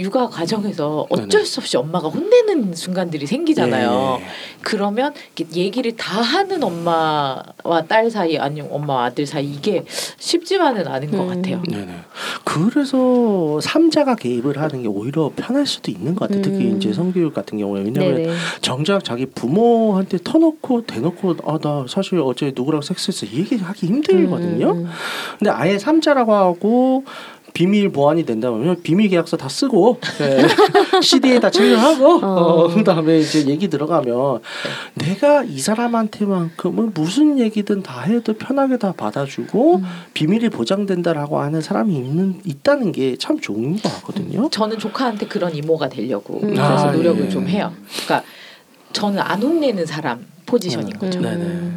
육아 0.00 0.28
과정에서 0.28 1.06
어쩔. 1.08 1.46
수 1.46 1.60
없이 1.60 1.76
엄마가 1.76 2.08
혼내는 2.08 2.74
순간들이 2.74 3.26
생기잖아요. 3.26 4.18
예, 4.20 4.24
예. 4.24 4.28
그러면 4.60 5.14
얘기를 5.54 5.96
다 5.96 6.20
하는 6.20 6.62
엄마와 6.62 7.84
딸 7.88 8.10
사이 8.10 8.36
아니면 8.36 8.68
엄마와 8.70 9.04
아들 9.06 9.26
사이 9.26 9.46
이게 9.46 9.84
쉽지만은 10.18 10.86
않은 10.86 11.10
것 11.10 11.22
음. 11.22 11.28
같아요. 11.28 11.62
네네. 11.68 11.94
그래서 12.44 13.60
삼자가 13.60 14.16
개입을 14.16 14.58
하는 14.60 14.82
게 14.82 14.88
오히려 14.88 15.30
편할 15.34 15.66
수도 15.66 15.90
있는 15.90 16.14
것 16.14 16.28
같아요. 16.28 16.42
특히 16.42 16.70
음. 16.70 16.76
이제 16.76 16.92
성교육 16.92 17.32
같은 17.32 17.58
경우에 17.58 17.82
왜냐하면 17.82 18.16
네네 18.16 18.34
정작 18.60 19.02
자기 19.04 19.26
부모한테 19.26 20.18
터놓고 20.22 20.86
대놓고 20.86 21.36
아 21.44 21.60
나 21.60 21.84
사실 21.88 22.18
어제 22.20 22.52
누구랑 22.56 22.80
섹스했어 22.80 23.26
이 23.26 23.40
얘기하기 23.40 23.86
힘들거든요. 23.86 24.70
음, 24.72 24.78
음, 24.78 24.90
근데 25.38 25.50
아예 25.50 25.78
삼자라고 25.78 26.34
하고 26.34 27.04
비밀 27.52 27.90
보완이 27.90 28.24
된다면 28.24 28.80
비밀 28.82 29.08
계약서 29.08 29.36
다 29.36 29.48
쓰고 29.48 30.00
예, 30.20 31.00
CD에 31.00 31.38
다 31.38 31.50
체결하고 31.50 32.06
어. 32.24 32.26
어, 32.26 32.68
그다음에 32.68 33.20
이제 33.20 33.46
얘기 33.46 33.68
들어가면 33.68 34.40
내가 34.94 35.44
이 35.44 35.58
사람한테만큼은 35.58 36.92
무슨 36.94 37.38
얘기든 37.38 37.82
다 37.82 38.00
해도 38.02 38.32
편하게 38.32 38.76
다 38.78 38.92
받아주고 38.96 39.76
음. 39.76 39.84
비밀이 40.14 40.48
보장된다라고 40.48 41.38
하는 41.38 41.60
사람이 41.60 41.94
있는 41.94 42.40
있다는 42.44 42.92
게 42.92 43.10
참 43.20 43.38
좋은 43.38 43.76
것 43.76 43.82
같거든요. 43.82 44.48
저는 44.50 44.78
조카한테 44.78 45.26
그런 45.26 45.54
이모가 45.54 45.88
되려고 45.88 46.40
음. 46.42 46.54
그래서 46.54 46.62
아, 46.88 46.90
노력을 46.92 47.24
예. 47.24 47.28
좀 47.28 47.46
해요. 47.46 47.72
그러니까 48.04 48.26
저는 48.92 49.20
안 49.20 49.42
혼내는 49.42 49.84
사람 49.86 50.26
포지션인 50.46 50.88
음. 50.94 50.98
거죠. 50.98 51.18
음. 51.18 51.22
네네. 51.22 51.70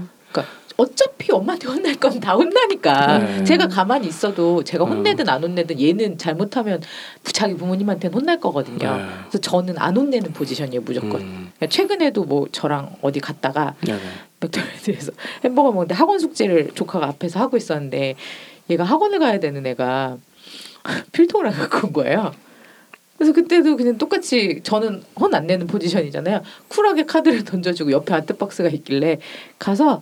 어차피 0.77 1.31
엄마한테 1.31 1.67
혼날 1.67 1.95
건 1.95 2.19
다 2.19 2.33
혼나니까 2.35 3.17
네. 3.19 3.43
제가 3.43 3.67
가만히 3.67 4.07
있어도 4.07 4.63
제가 4.63 4.83
음. 4.85 4.89
혼내든 4.91 5.27
안 5.29 5.43
혼내든 5.43 5.79
얘는 5.79 6.17
잘못하면 6.17 6.81
자기 7.23 7.55
부모님한테는 7.55 8.13
혼날 8.15 8.39
거거든요. 8.39 8.97
네. 8.97 9.05
그래서 9.29 9.37
저는 9.39 9.75
안 9.77 9.95
혼내는 9.97 10.33
포지션이에요 10.33 10.81
무조건. 10.81 11.21
음, 11.21 11.51
그러니까 11.57 11.67
최근에도 11.67 12.23
뭐 12.23 12.47
저랑 12.51 12.95
어디 13.01 13.19
갔다가 13.19 13.75
네네. 13.81 13.99
맥도날드에서 14.39 15.11
햄버거 15.43 15.71
먹는데 15.71 15.95
학원 15.95 16.19
숙제를 16.19 16.71
조카가 16.73 17.07
앞에서 17.07 17.39
하고 17.39 17.57
있었는데 17.57 18.15
얘가 18.69 18.83
학원을 18.83 19.19
가야 19.19 19.39
되는 19.39 19.65
애가 19.65 20.17
필통을 21.11 21.47
안 21.47 21.53
갖고 21.53 21.87
온 21.87 21.93
거예요. 21.93 22.33
그래서 23.17 23.31
그때도 23.33 23.77
그냥 23.77 23.97
똑같이 23.97 24.61
저는 24.63 25.03
혼 25.19 25.33
안 25.33 25.47
내는 25.47 25.67
포지션이잖아요. 25.67 26.41
쿨하게 26.67 27.05
카드를 27.05 27.43
던져주고 27.43 27.91
옆에 27.91 28.13
아트박스가 28.13 28.69
있길래 28.69 29.19
가서 29.59 30.01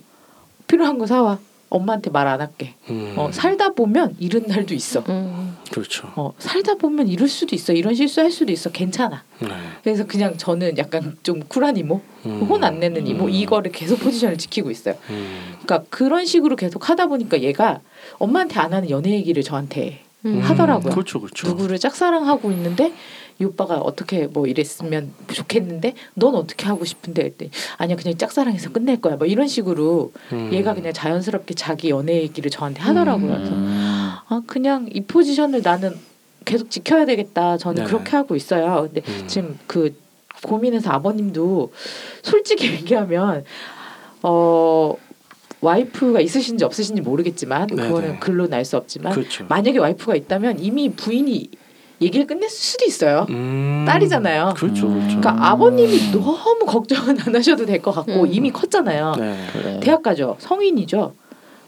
필요한 0.71 0.97
거 0.97 1.05
사와. 1.05 1.39
엄마한테 1.69 2.09
말 2.09 2.27
안 2.27 2.41
할게. 2.41 2.73
음, 2.89 3.13
어, 3.15 3.31
살다 3.31 3.69
보면 3.69 4.15
이런 4.19 4.43
날도 4.45 4.73
있어. 4.73 5.03
음. 5.07 5.55
그렇죠. 5.71 6.11
어, 6.17 6.33
살다 6.37 6.75
보면 6.75 7.07
이럴 7.07 7.29
수도 7.29 7.55
있어. 7.55 7.71
이런 7.71 7.95
실수할 7.95 8.29
수도 8.29 8.51
있어. 8.51 8.71
괜찮아. 8.71 9.23
네. 9.39 9.47
그래서 9.81 10.05
그냥 10.05 10.35
저는 10.37 10.77
약간 10.77 11.17
좀 11.23 11.39
쿨한 11.47 11.77
이모, 11.77 12.01
음. 12.25 12.41
혼안 12.41 12.81
내는 12.81 13.07
이모 13.07 13.25
음. 13.25 13.29
이거를 13.29 13.71
계속 13.71 14.01
포지션을 14.01 14.37
지키고 14.37 14.69
있어요. 14.69 14.95
음. 15.11 15.55
그러니까 15.63 15.83
그런 15.89 16.25
식으로 16.25 16.57
계속 16.57 16.89
하다 16.89 17.07
보니까 17.07 17.41
얘가 17.41 17.79
엄마한테 18.17 18.59
안 18.59 18.73
하는 18.73 18.89
연애 18.89 19.11
얘기를 19.11 19.41
저한테 19.41 20.01
음. 20.25 20.41
하더라고요. 20.41 20.91
그렇죠, 20.91 21.21
그렇죠. 21.21 21.47
누구를 21.47 21.79
짝사랑하고 21.79 22.51
있는데 22.51 22.91
이 23.39 23.45
오빠가 23.45 23.77
어떻게 23.77 24.27
뭐 24.27 24.47
이랬으면 24.47 25.13
좋겠는데 25.33 25.95
넌 26.13 26.35
어떻게 26.35 26.65
하고 26.65 26.85
싶은데 26.85 27.23
했더니 27.23 27.51
아니야 27.77 27.95
그냥 27.95 28.17
짝사랑해서 28.17 28.71
끝낼 28.71 29.01
거야 29.01 29.15
뭐 29.15 29.27
이런 29.27 29.47
식으로 29.47 30.11
음. 30.31 30.49
얘가 30.53 30.73
그냥 30.73 30.93
자연스럽게 30.93 31.53
자기 31.55 31.89
연애 31.89 32.21
얘기를 32.21 32.51
저한테 32.51 32.81
하더라고요. 32.81 33.33
그래서 33.33 33.51
음. 33.53 34.11
아 34.27 34.41
그냥 34.45 34.87
이 34.91 35.01
포지션을 35.01 35.61
나는 35.63 35.95
계속 36.45 36.69
지켜야 36.69 37.05
되겠다. 37.05 37.57
저는 37.57 37.83
네. 37.83 37.87
그렇게 37.89 38.15
하고 38.15 38.35
있어요. 38.35 38.89
근데 38.91 39.01
음. 39.07 39.27
지금 39.27 39.59
그 39.67 39.95
고민해서 40.43 40.89
아버님도 40.91 41.71
솔직히 42.23 42.67
얘기하면 42.73 43.43
어 44.23 44.95
와이프가 45.61 46.21
있으신지 46.21 46.65
없으신지 46.65 47.01
모르겠지만 47.01 47.67
네네. 47.67 47.87
그거는 47.87 48.19
글로 48.19 48.47
날수 48.47 48.77
없지만 48.77 49.13
그렇죠. 49.13 49.45
만약에 49.47 49.77
와이프가 49.77 50.15
있다면 50.15 50.59
이미 50.59 50.89
부인이 50.91 51.49
얘기를 52.01 52.25
끝냈을 52.25 52.57
수도 52.57 52.85
있어요. 52.85 53.25
음. 53.29 53.83
딸이잖아요. 53.87 54.53
그렇죠, 54.57 54.87
그렇죠. 54.87 55.19
그러니까 55.19 55.35
아버님이 55.39 56.11
너무 56.11 56.65
걱정은 56.65 57.19
안 57.21 57.35
하셔도 57.35 57.65
될 57.65 57.81
것 57.81 57.91
같고 57.91 58.23
음. 58.23 58.29
이미 58.33 58.51
컸잖아요. 58.51 59.15
네. 59.19 59.37
그래. 59.53 59.79
대학 59.81 60.01
가죠. 60.03 60.35
성인이죠. 60.39 61.13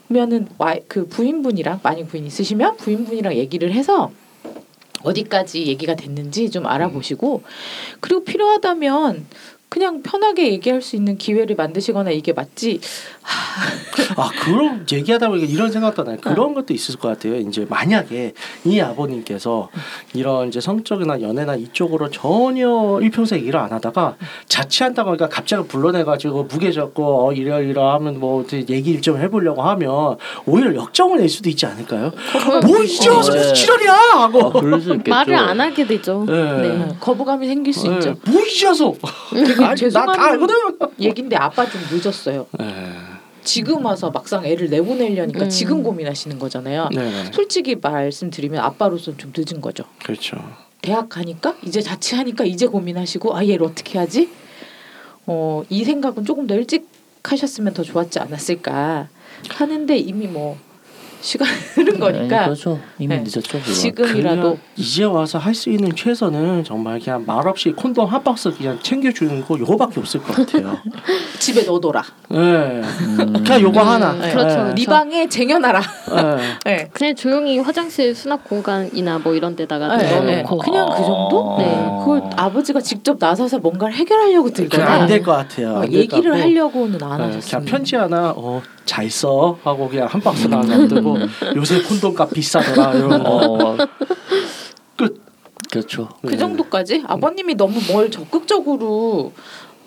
그러면은 0.08 0.46
와, 0.58 0.74
그 0.88 1.06
부인분이랑 1.08 1.80
만약 1.82 2.08
부인 2.08 2.26
있으시면 2.26 2.76
부인분이랑 2.76 3.34
얘기를 3.34 3.72
해서 3.72 4.10
어디까지 5.02 5.66
얘기가 5.66 5.94
됐는지 5.96 6.50
좀 6.50 6.66
알아보시고 6.66 7.42
그리고 8.00 8.24
필요하다면 8.24 9.26
그냥 9.68 10.02
편하게 10.02 10.52
얘기할 10.52 10.82
수 10.82 10.94
있는 10.94 11.18
기회를 11.18 11.56
만드시거나 11.56 12.10
이게 12.10 12.32
맞지 12.32 12.80
아 14.16 14.30
그런 14.40 14.84
얘기하다 14.90 15.28
보니까 15.28 15.46
이런 15.50 15.70
생각도 15.70 16.04
나요. 16.04 16.16
어. 16.16 16.20
그런 16.20 16.54
것도 16.54 16.74
있을 16.74 16.96
것 16.96 17.08
같아요. 17.08 17.36
이제 17.36 17.66
만약에 17.68 18.34
이 18.64 18.80
아버님께서 18.80 19.70
이런 20.12 20.48
이제 20.48 20.60
성적이나 20.60 21.20
연애나 21.20 21.56
이쪽으로 21.56 22.10
전혀 22.10 22.98
일평생 23.00 23.44
일을 23.44 23.58
안 23.58 23.72
하다가 23.72 24.16
자취한다고 24.46 25.10
하니까 25.10 25.28
갑자기 25.28 25.66
불러내가지고 25.68 26.44
무게 26.44 26.72
잡고 26.72 27.28
어, 27.28 27.32
이러 27.32 27.62
이러 27.62 27.92
하면 27.94 28.20
뭐 28.20 28.40
어떻게 28.40 28.64
얘기를 28.68 29.00
좀 29.00 29.18
해보려고 29.18 29.62
하면 29.62 30.16
오히려 30.46 30.74
역정을 30.74 31.18
낼 31.18 31.28
수도 31.28 31.48
있지 31.48 31.66
않을까요? 31.66 32.12
뭐 32.66 32.82
이제 32.82 33.08
와서 33.08 33.32
네. 33.32 33.38
무슨 33.38 33.54
지랄이야 33.54 33.92
하고. 33.92 34.48
아, 34.48 34.52
그럴 34.52 34.80
수 34.80 34.90
있겠죠. 34.94 35.10
말을 35.10 35.34
안 35.34 35.60
하게 35.60 35.86
되죠. 35.86 36.24
네. 36.26 36.34
네. 36.34 36.96
거부감이 37.00 37.46
생길 37.46 37.72
수 37.72 37.88
네. 37.88 37.94
있죠. 37.94 38.14
뭐 38.26 38.42
이제 38.42 38.66
와서 38.66 38.94
아니 39.62 39.76
죄송한 39.76 40.06
나다 40.06 40.24
알거든. 40.30 40.54
얘긴데 41.00 41.36
아빠 41.36 41.64
좀 41.66 41.80
늦었어요. 41.90 42.46
네. 42.58 42.74
지금 43.44 43.84
와서 43.84 44.10
막상 44.10 44.44
애를 44.44 44.70
내보내려니까 44.70 45.44
음. 45.44 45.48
지금 45.50 45.82
고민하시는 45.82 46.38
거잖아요. 46.38 46.88
네. 46.94 47.30
솔직히 47.32 47.76
말씀드리면 47.76 48.62
아빠로서는 48.62 49.18
좀 49.18 49.32
늦은 49.36 49.60
거죠. 49.60 49.84
그렇죠. 50.02 50.36
대학 50.82 51.08
가니까 51.08 51.56
이제 51.64 51.80
자취하니까 51.80 52.44
이제 52.44 52.66
고민하시고 52.66 53.36
아 53.36 53.46
얘를 53.46 53.64
어떻게 53.64 53.98
하지? 53.98 54.30
어, 55.26 55.62
이 55.68 55.84
생각은 55.84 56.24
조금 56.24 56.46
더 56.46 56.54
일찍 56.54 56.88
하셨으면 57.22 57.72
더 57.72 57.82
좋았지 57.82 58.18
않았을까 58.18 59.08
하는데 59.48 59.96
이미 59.96 60.26
뭐 60.26 60.58
시간 61.24 61.48
흐른 61.74 61.94
네, 61.94 61.98
거니까 61.98 62.44
그렇죠. 62.44 62.78
이미 62.98 63.16
네. 63.16 63.22
늦었죠. 63.24 63.58
그거. 63.58 63.72
지금이라도 63.72 64.58
이제 64.76 65.04
와서 65.04 65.38
할 65.38 65.54
수 65.54 65.70
있는 65.70 65.94
최선은 65.94 66.64
정말 66.64 66.98
그냥 67.00 67.22
말 67.24 67.46
없이 67.48 67.70
콘돔 67.72 68.06
한 68.08 68.22
박스 68.24 68.50
그냥 68.50 68.78
챙겨주는 68.82 69.42
거 69.44 69.56
요거밖에 69.58 70.00
없을 70.00 70.20
것 70.20 70.34
같아요. 70.36 70.76
집에 71.38 71.62
넣어둬라. 71.62 72.02
네. 72.28 72.36
음. 72.38 73.32
그냥 73.44 73.60
요거 73.62 73.80
하나. 73.80 74.12
음, 74.12 74.20
그렇죠. 74.20 74.64
네. 74.64 74.74
네 74.74 74.84
방에 74.84 75.28
쟁여놔라. 75.28 75.80
네. 75.80 76.38
네. 76.66 76.90
그냥 76.92 77.14
조용히 77.14 77.58
화장실 77.60 78.14
수납 78.14 78.44
공간이나 78.44 79.18
뭐 79.18 79.32
이런 79.34 79.54
데다가 79.56 79.96
네, 79.96 80.04
네. 80.04 80.42
넣어놓고 80.42 80.58
그냥 80.58 80.88
그 80.90 80.96
정도? 80.96 81.54
네. 81.58 81.64
그걸 82.00 82.22
아버지가 82.36 82.80
직접 82.80 83.16
나서서 83.18 83.60
뭔가를 83.60 83.94
해결하려고 83.94 84.50
들거나 84.50 84.84
안될 84.84 85.22
것 85.22 85.32
같아요. 85.32 85.68
어, 85.74 85.76
안될 85.82 85.92
얘기를. 85.94 86.38
하려고는 86.38 87.02
안 87.02 87.18
네, 87.18 87.24
하셨어요. 87.26 87.50
그냥 87.60 87.64
편지 87.64 87.96
하나 87.96 88.34
어 88.36 88.60
잘 88.84 89.10
써 89.10 89.58
하고 89.62 89.88
그냥 89.88 90.06
한 90.08 90.20
박스 90.20 90.46
하나 90.46 90.62
놔두고 90.62 91.16
요새 91.56 91.82
콘돔값 91.82 92.32
비싸더라 92.32 92.94
이런 92.94 93.22
거. 93.22 93.30
어, 93.30 93.76
끝. 94.96 95.22
그렇죠. 95.70 96.08
그 96.22 96.32
네. 96.32 96.36
정도까지 96.36 97.04
아버님이 97.06 97.54
너무 97.54 97.80
뭘 97.90 98.10
적극적으로 98.10 99.32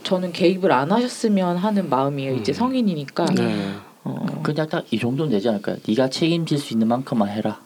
저는 0.04 0.32
개입을 0.34 0.72
안 0.72 0.92
하셨으면 0.92 1.58
하는 1.58 1.90
마음이에요. 1.90 2.36
이제 2.36 2.52
음. 2.52 2.54
성인이니까. 2.54 3.26
네. 3.36 3.74
어, 4.04 4.26
그냥 4.42 4.68
딱 4.70 4.86
이 4.92 4.98
정도는 5.00 5.32
되지 5.32 5.50
않을까요? 5.50 5.78
네가 5.86 6.10
책임질 6.10 6.58
수 6.58 6.74
있는 6.74 6.88
만큼만 6.88 7.28
해라. 7.30 7.60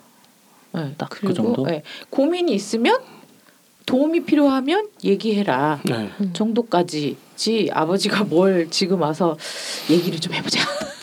네, 0.73 0.93
딱그 0.97 1.19
그리고 1.21 1.33
정도? 1.33 1.65
네, 1.65 1.83
고민이 2.09 2.53
있으면 2.53 2.97
도움이 3.85 4.21
필요하면 4.21 4.87
얘기해라 5.03 5.81
네. 5.83 6.09
정도까지지 6.33 7.69
아버지가 7.73 8.23
뭘 8.23 8.69
지금 8.69 9.01
와서 9.01 9.37
얘기를 9.89 10.19
좀 10.19 10.33
해보자 10.33 10.59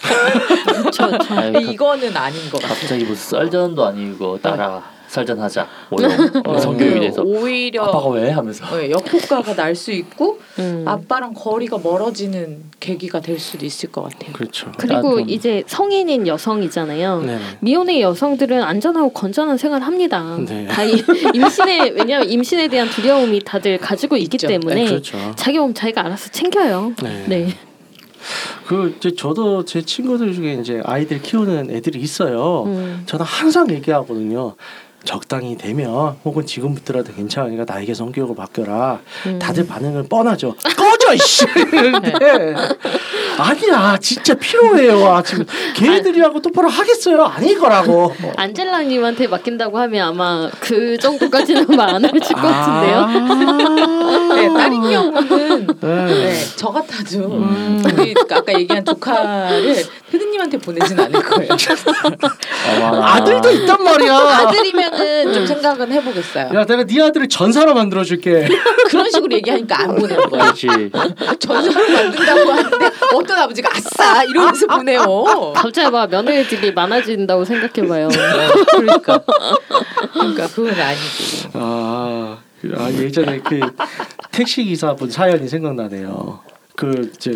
그렇죠. 0.08 1.06
그렇죠. 1.08 1.34
아유, 1.34 1.52
가- 1.52 1.58
이거는 1.60 2.16
아닌 2.16 2.40
것 2.50 2.60
같아요. 2.60 2.78
갑자기 2.80 3.04
무슨 3.04 3.38
썰전도 3.38 3.84
아니고 3.84 4.38
따라 4.40 4.82
썰전하자. 5.08 5.66
뭐 5.88 5.98
이런 6.02 6.46
어, 6.46 6.58
성교육에 6.58 7.00
대해서 7.00 7.22
오히려 7.22 7.84
아빠가 7.84 8.08
왜 8.10 8.30
하면서 8.30 8.66
네, 8.76 8.90
역효과가 8.90 9.54
날 9.54 9.74
수 9.74 9.90
있고 9.90 10.38
음. 10.58 10.84
아빠랑 10.86 11.32
거리가 11.32 11.78
멀어지는 11.78 12.64
계기가 12.78 13.20
될 13.20 13.38
수도 13.38 13.64
있을 13.64 13.90
것 13.90 14.02
같아요. 14.02 14.32
그렇죠. 14.34 14.70
그리고 14.76 15.18
좀- 15.20 15.30
이제 15.30 15.62
성인인 15.66 16.26
여성이잖아요. 16.26 17.22
네. 17.22 17.38
미혼의 17.60 18.02
여성들은 18.02 18.62
안전하고 18.62 19.10
건전한 19.14 19.56
생활 19.56 19.80
합니다. 19.80 20.36
네. 20.46 20.66
다 20.66 20.82
임신에 21.32 21.90
왜냐하면 21.90 22.28
임신에 22.28 22.68
대한 22.68 22.90
두려움이 22.90 23.40
다들 23.46 23.78
가지고 23.78 24.18
있기 24.18 24.34
있죠. 24.36 24.46
때문에 24.48 24.74
네, 24.74 24.84
그렇죠. 24.88 25.16
자기 25.36 25.58
몸 25.58 25.72
자기가 25.72 26.04
알아서 26.04 26.28
챙겨요. 26.30 26.92
네. 27.28 27.48
네. 28.18 28.66
그 28.66 28.94
이제 28.96 29.14
저도 29.14 29.64
제 29.64 29.82
친구들 29.82 30.34
중에 30.34 30.54
이제 30.54 30.82
아이들 30.84 31.22
키우는 31.22 31.70
애들이 31.70 32.00
있어요. 32.00 32.64
음. 32.64 33.02
저는 33.06 33.24
항상 33.24 33.70
얘기하거든요. 33.70 34.56
적당히 35.12 35.56
되면 35.56 36.16
혹은 36.22 36.44
지금부터라도 36.44 37.14
괜찮으니까 37.14 37.64
나에게 37.66 37.94
성교육을 37.94 38.34
맡겨라. 38.36 39.00
음. 39.24 39.38
다들 39.38 39.66
반응은 39.66 40.06
뻔하죠. 40.10 40.54
꺼져 40.76 41.14
이씨. 41.14 41.46
이러는데 41.72 42.54
아니야 43.38 43.96
진짜 43.98 44.34
필요해요. 44.34 45.06
아, 45.06 45.22
지금 45.22 45.46
걔네들이라고 45.76 46.42
똑바로 46.42 46.68
하겠어요? 46.68 47.22
아닐 47.22 47.58
거라고. 47.58 48.12
안젤라님한테 48.36 49.28
맡긴다고 49.28 49.78
하면 49.78 50.08
아마 50.08 50.50
그 50.60 50.98
정도까지는 50.98 51.68
말안 51.74 52.04
하실 52.04 52.36
것 52.36 52.42
같은데요. 52.42 52.98
아. 52.98 54.34
네, 54.34 54.48
딸인 54.52 54.82
경우는 54.82 55.66
네. 55.80 56.04
네, 56.04 56.34
저 56.56 56.68
같아도 56.68 57.32
음. 57.32 57.82
우리 57.96 58.14
아까 58.30 58.52
얘기한 58.52 58.84
조카를 58.84 59.74
피디님한테 60.10 60.58
보내진 60.58 60.98
않을 61.00 61.22
거예요. 61.22 61.56
어머나. 62.76 63.14
아들도 63.14 63.50
있단 63.50 63.82
말이야. 63.82 64.14
아들이면 64.14 64.97
은 65.00 65.32
좀 65.34 65.46
생각은 65.46 65.92
해보겠어요. 65.92 66.50
야 66.54 66.64
내가 66.64 66.84
네 66.84 67.02
아들을 67.02 67.28
전사로 67.28 67.74
만들어줄게. 67.74 68.48
그런 68.88 69.10
식으로 69.10 69.34
얘기하니까 69.36 69.80
안 69.82 69.94
보내는 69.94 70.28
거예요. 70.30 70.44
그렇지. 70.52 70.66
전사로 71.38 71.88
만든다고 71.92 72.52
하는데 72.52 72.90
어떤 73.14 73.38
아버지가 73.38 73.70
아싸 73.74 74.22
이러면서 74.24 74.66
보내요. 74.66 75.52
갑자기 75.54 75.90
막 75.90 76.08
며느리들이 76.10 76.72
많아진다고 76.72 77.44
생각해봐요. 77.44 78.08
그러니까 78.76 79.20
그러니까 80.12 80.46
그건 80.48 80.74
아니고. 80.74 81.50
아, 81.54 82.38
그- 82.60 82.74
아 82.76 82.90
예전에 82.92 83.38
그 83.40 83.60
택시 84.32 84.64
기사분 84.64 85.10
사연이 85.10 85.46
생각나네요. 85.48 86.40
그 86.78 87.10
이제 87.16 87.34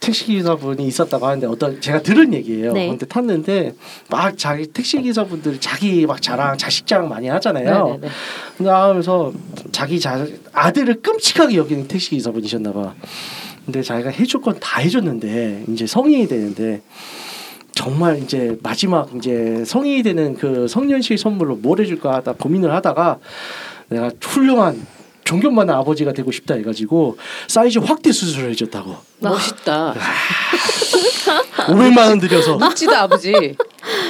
택시 0.00 0.24
기사분이 0.24 0.84
있었다고 0.88 1.24
하는데 1.24 1.46
어떤 1.46 1.80
제가 1.80 2.02
들은 2.02 2.34
얘기예요. 2.34 2.72
네. 2.72 2.88
근데 2.88 3.06
탔는데 3.06 3.74
막 4.10 4.36
자기 4.36 4.66
택시 4.66 5.00
기사분들이 5.00 5.60
자기 5.60 6.04
막 6.04 6.20
자랑 6.20 6.58
자식 6.58 6.84
자랑 6.84 7.08
많이 7.08 7.28
하잖아요. 7.28 7.86
네네네. 7.86 8.08
근데 8.56 8.70
하면서 8.70 9.32
자기 9.70 10.00
자 10.00 10.26
아들을 10.52 11.00
끔찍하게 11.00 11.54
여기는 11.54 11.86
택시 11.86 12.10
기사분이셨나 12.10 12.72
봐. 12.72 12.92
근데 13.64 13.82
자기가 13.82 14.10
해줄 14.10 14.42
건 14.42 14.56
다 14.58 14.80
해줬는데 14.80 15.66
이제 15.68 15.86
성인이 15.86 16.26
되는데 16.26 16.82
정말 17.72 18.18
이제 18.18 18.58
마지막 18.64 19.14
이제 19.14 19.62
성인이 19.64 20.02
되는 20.02 20.34
그 20.34 20.66
성년식 20.66 21.20
선물로 21.20 21.54
뭘 21.56 21.80
해줄까 21.80 22.14
하다 22.14 22.32
고민을 22.32 22.72
하다가 22.72 23.20
내가 23.90 24.10
훌륭한 24.20 24.84
존경받는 25.26 25.74
아버지가 25.74 26.12
되고 26.12 26.32
싶다 26.32 26.54
해가지고 26.54 27.18
사이즈 27.48 27.78
확대 27.80 28.12
수술을 28.12 28.50
해줬다고 28.52 28.96
멋있다. 29.18 29.94
500만 31.66 31.98
원 31.98 32.18
들여서 32.20 32.56
멋지다 32.56 33.02
아버지. 33.02 33.56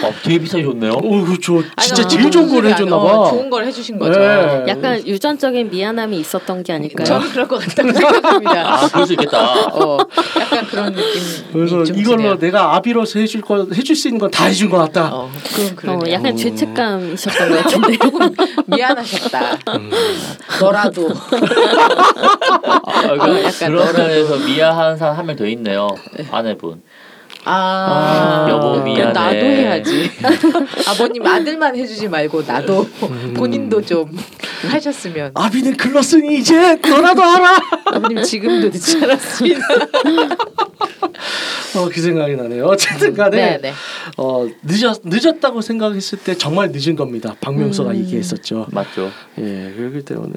어, 0.08 0.12
되게 0.22 0.38
비싸게 0.38 0.62
줬네요. 0.64 0.92
오 1.02 1.24
그렇죠 1.24 1.62
진짜 1.80 2.02
아니, 2.02 2.08
제일 2.08 2.30
좋은 2.30 2.48
걸 2.48 2.66
해줬나 2.66 2.96
어, 2.96 3.24
봐 3.24 3.30
좋은 3.30 3.50
걸 3.50 3.64
해주신 3.66 3.98
거죠. 3.98 4.18
네. 4.18 4.64
약간 4.68 5.06
유전적인 5.06 5.70
미안함이 5.70 6.18
있었던 6.20 6.62
게 6.62 6.72
아닐까요? 6.72 7.04
저는 7.06 7.28
그럴 7.30 7.48
것 7.48 7.58
같다고 7.58 7.92
생각합니다. 7.92 8.74
아, 8.74 8.88
그럴 8.88 9.06
수 9.06 9.12
있겠다. 9.14 9.66
어, 9.74 9.98
약간 10.40 10.66
그런 10.66 10.92
느낌. 10.94 11.20
그래서 11.52 11.82
이걸로 11.92 12.38
내가 12.38 12.74
아비로서 12.76 13.18
해줄 13.20 13.40
거 13.40 13.66
해줄 13.74 13.96
수 13.96 14.08
있는 14.08 14.18
건 14.20 14.30
다 14.30 14.44
해준 14.46 14.68
것 14.68 14.76
같다 14.78 15.14
어, 15.14 15.30
그럼 15.54 15.68
어, 15.70 15.74
그러네요. 15.76 16.12
약간 16.14 16.32
음. 16.32 16.36
죄책감이셨던 16.36 17.48
것 17.48 17.62
같은데. 17.62 17.96
조금 18.02 18.34
미안하셨다. 18.66 19.58
음. 19.76 19.90
너라도 20.60 21.08
아, 22.84 23.02
그, 23.16 23.42
약간 23.44 23.70
그런 23.70 23.92
면에서 23.96 24.36
미안한 24.38 24.96
사람 24.96 25.16
한 25.16 25.26
명 25.26 25.36
더 25.36 25.46
있네요. 25.46 25.88
아내분. 26.30 26.82
아, 27.48 28.46
여보 28.50 28.72
그러니까 28.72 28.84
미안해. 28.84 29.12
나도 29.12 29.36
해야지. 29.36 30.10
아버님 30.88 31.24
아들만 31.24 31.76
해주지 31.76 32.08
말고 32.08 32.42
나도 32.42 32.88
본인도 33.34 33.82
좀 33.82 34.16
하셨으면. 34.68 35.30
아비는 35.34 35.76
글렀으니 35.76 36.38
이제 36.38 36.76
너라도 36.76 37.22
알아. 37.22 37.56
아버님 37.86 38.22
지금도 38.22 38.68
늦지 38.68 39.02
않았습니다. 39.02 39.60
어, 41.76 41.88
그 41.92 42.00
생각이 42.00 42.36
나네요. 42.36 42.66
어쨌든 42.66 43.14
간에 43.14 43.36
네, 43.36 43.58
네. 43.60 43.72
어, 44.16 44.46
늦었 44.62 45.00
늦었다고 45.04 45.60
생각했을 45.60 46.18
때 46.18 46.36
정말 46.36 46.70
늦은 46.72 46.96
겁니다. 46.96 47.36
박명수가 47.40 47.90
음. 47.90 47.96
얘기했었죠. 47.96 48.66
맞죠. 48.70 49.10
예, 49.38 49.72
그렇기 49.76 50.04
때문에 50.04 50.32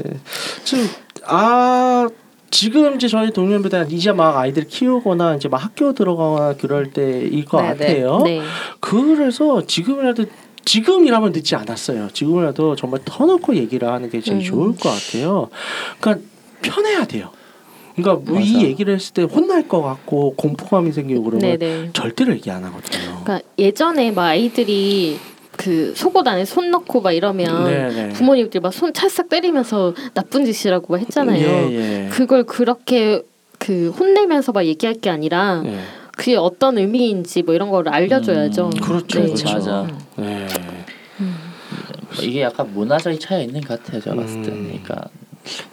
지금 0.63 0.87
아 1.25 2.07
지금 2.51 2.95
이제 2.95 3.07
저희 3.07 3.31
동년배들 3.31 3.87
이제 3.91 4.11
막 4.11 4.37
아이들 4.37 4.67
키우거나 4.67 5.35
이제 5.35 5.47
막 5.47 5.57
학교 5.57 5.93
들어가거나 5.93 6.55
그럴 6.57 6.91
때일 6.91 7.45
것 7.45 7.61
네, 7.61 7.67
네. 7.67 7.77
같아요. 7.77 8.21
네. 8.23 8.41
그래서 8.79 9.65
지금이라도 9.65 10.25
지금이라면 10.65 11.31
늦지 11.31 11.55
않았어요. 11.55 12.09
지금이라도 12.13 12.75
정말 12.75 13.01
터놓고 13.05 13.55
얘기를 13.55 13.87
하는 13.87 14.09
게 14.09 14.21
제일 14.21 14.37
음. 14.37 14.43
좋을 14.43 14.75
것 14.75 14.89
같아요. 14.89 15.49
그러니까 15.99 16.25
편해야 16.61 17.05
돼요. 17.05 17.31
그러니까 17.95 18.31
맞아. 18.31 18.61
얘기를 18.61 18.93
했을 18.95 19.13
때 19.13 19.23
혼날 19.23 19.67
것 19.67 19.81
같고 19.81 20.35
공포감이 20.35 20.91
생기고 20.91 21.23
그러면 21.23 21.57
네네. 21.59 21.89
절대로 21.93 22.33
얘기 22.33 22.49
안 22.49 22.63
하거든요. 22.63 23.21
그러니까 23.23 23.41
예전에 23.57 24.11
막 24.11 24.25
아이들이 24.25 25.17
그 25.59 25.93
속옷 25.93 26.25
안에 26.25 26.45
손 26.45 26.71
넣고 26.71 27.01
막 27.01 27.11
이러면 27.11 27.65
네네. 27.65 28.09
부모님들 28.13 28.61
막손 28.61 28.93
찰싹 28.93 29.27
때리면서 29.27 29.93
나쁜 30.13 30.45
짓이라고 30.45 30.93
막 30.93 31.01
했잖아요. 31.01 31.45
예, 31.45 32.05
예. 32.05 32.09
그걸 32.09 32.45
그렇게 32.45 33.23
그 33.57 33.89
혼내면서 33.89 34.53
막 34.53 34.65
얘기할 34.65 34.95
게 34.95 35.09
아니라 35.09 35.61
예. 35.65 35.79
그게 36.15 36.37
어떤 36.37 36.77
의미인지 36.77 37.43
뭐 37.43 37.53
이런 37.53 37.71
거를 37.71 37.91
알려줘야죠. 37.91 38.67
음, 38.67 38.79
그렇죠, 38.79 39.19
네. 39.19 39.25
그렇죠. 39.25 39.49
맞아. 39.49 39.87
네. 40.15 40.47
이게 42.21 42.43
약간 42.43 42.73
문화적인 42.73 43.19
차이가 43.19 43.43
있는 43.43 43.59
것 43.59 43.83
같아요. 43.83 43.99
제가 43.99 44.15
봤을 44.15 44.41
때. 44.41 44.51
음. 44.51 44.63
그러니까 44.81 45.09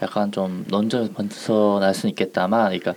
약간 0.03 0.33
좀 0.33 0.65
논점에서 0.67 1.13
벗어날 1.13 1.95
수는 1.95 2.11
있겠다만, 2.11 2.77
그러니까 2.77 2.95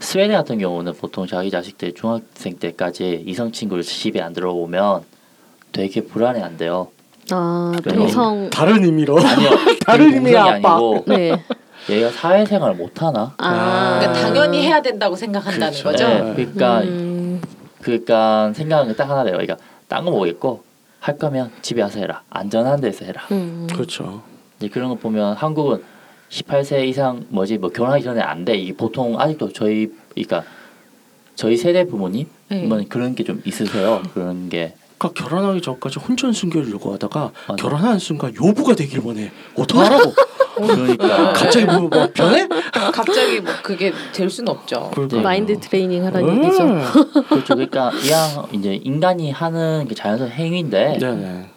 스웨덴 0.00 0.36
같은 0.36 0.58
경우는 0.58 0.94
보통 0.94 1.28
자기 1.28 1.48
자식들 1.48 1.94
중학생 1.94 2.58
때까지 2.58 3.22
이성 3.24 3.52
친구를 3.52 3.84
집에 3.84 4.20
안 4.20 4.32
들어오면 4.32 5.13
되게 5.74 6.00
불안해한대요. 6.02 6.88
아? 7.32 7.72
동성 7.86 8.48
다른 8.50 8.84
의미로 8.84 9.18
아니요, 9.18 9.50
다른 9.84 10.10
그 10.10 10.14
의미의 10.16 10.34
동성이 10.36 10.58
아빠. 10.58 10.72
아니고 10.74 11.04
네. 11.08 11.44
얘가 11.90 12.10
사회생활 12.10 12.74
못 12.74 13.02
하나? 13.02 13.34
아 13.38 13.98
그러니까 13.98 14.22
당연히 14.22 14.62
해야 14.62 14.80
된다고 14.80 15.16
생각한다는 15.16 15.78
그렇죠. 15.78 15.84
거죠. 15.84 16.08
네, 16.08 16.34
그러니까 16.34 16.80
음, 16.82 17.42
그러니까 17.82 18.52
생각은 18.54 18.94
딱 18.96 19.10
하나래요. 19.10 19.32
그러니까 19.32 19.56
딴거 19.88 20.10
모르겠고 20.10 20.62
할 21.00 21.18
거면 21.18 21.50
집에 21.60 21.82
와서 21.82 21.98
해라. 21.98 22.22
안전한 22.30 22.80
데서 22.80 23.04
해라. 23.04 23.22
음. 23.32 23.66
그렇죠. 23.72 24.22
이제 24.58 24.68
그런 24.68 24.88
거 24.90 24.94
보면 24.94 25.34
한국은 25.36 25.82
18세 26.30 26.86
이상 26.86 27.24
뭐지 27.28 27.58
뭐 27.58 27.70
결혼하기 27.70 28.04
전에 28.04 28.20
안 28.20 28.44
돼. 28.44 28.54
이게 28.56 28.74
보통 28.74 29.18
아직도 29.20 29.52
저희 29.52 29.90
그러니까 30.14 30.44
저희 31.34 31.56
세대 31.56 31.84
부모님 31.84 32.26
네. 32.48 32.64
은 32.64 32.88
그런 32.88 33.14
게 33.14 33.24
좀 33.24 33.42
있으세요. 33.44 34.02
그런 34.14 34.48
게 34.48 34.74
그러니까 34.98 35.24
결혼하기 35.24 35.60
전까지 35.60 35.98
혼전 35.98 36.32
순결을 36.32 36.70
요구하다가 36.70 37.32
맞아. 37.48 37.62
결혼하는 37.62 37.98
순간 37.98 38.34
요부가 38.34 38.74
되길 38.74 39.00
원해. 39.00 39.30
어떡하라고? 39.56 40.14
그러니까 40.54 41.32
갑자기 41.32 41.64
뭐, 41.66 41.80
뭐 41.80 42.08
변해? 42.14 42.46
갑자기 42.92 43.40
뭐 43.40 43.52
그게 43.62 43.92
될 44.12 44.30
수는 44.30 44.52
없죠. 44.52 44.90
그러니까. 44.94 45.20
마인드 45.20 45.58
트레이닝 45.58 46.04
하라는 46.06 46.28
음. 46.28 46.44
얘기죠. 46.44 47.24
그렇죠. 47.28 47.54
그러니까 47.54 47.90
이양 48.04 48.46
이제 48.52 48.74
인간이 48.74 49.32
하는 49.32 49.86
게 49.88 49.94
자연스러운 49.94 50.32
행위인데 50.32 50.98
네네. 51.00 51.50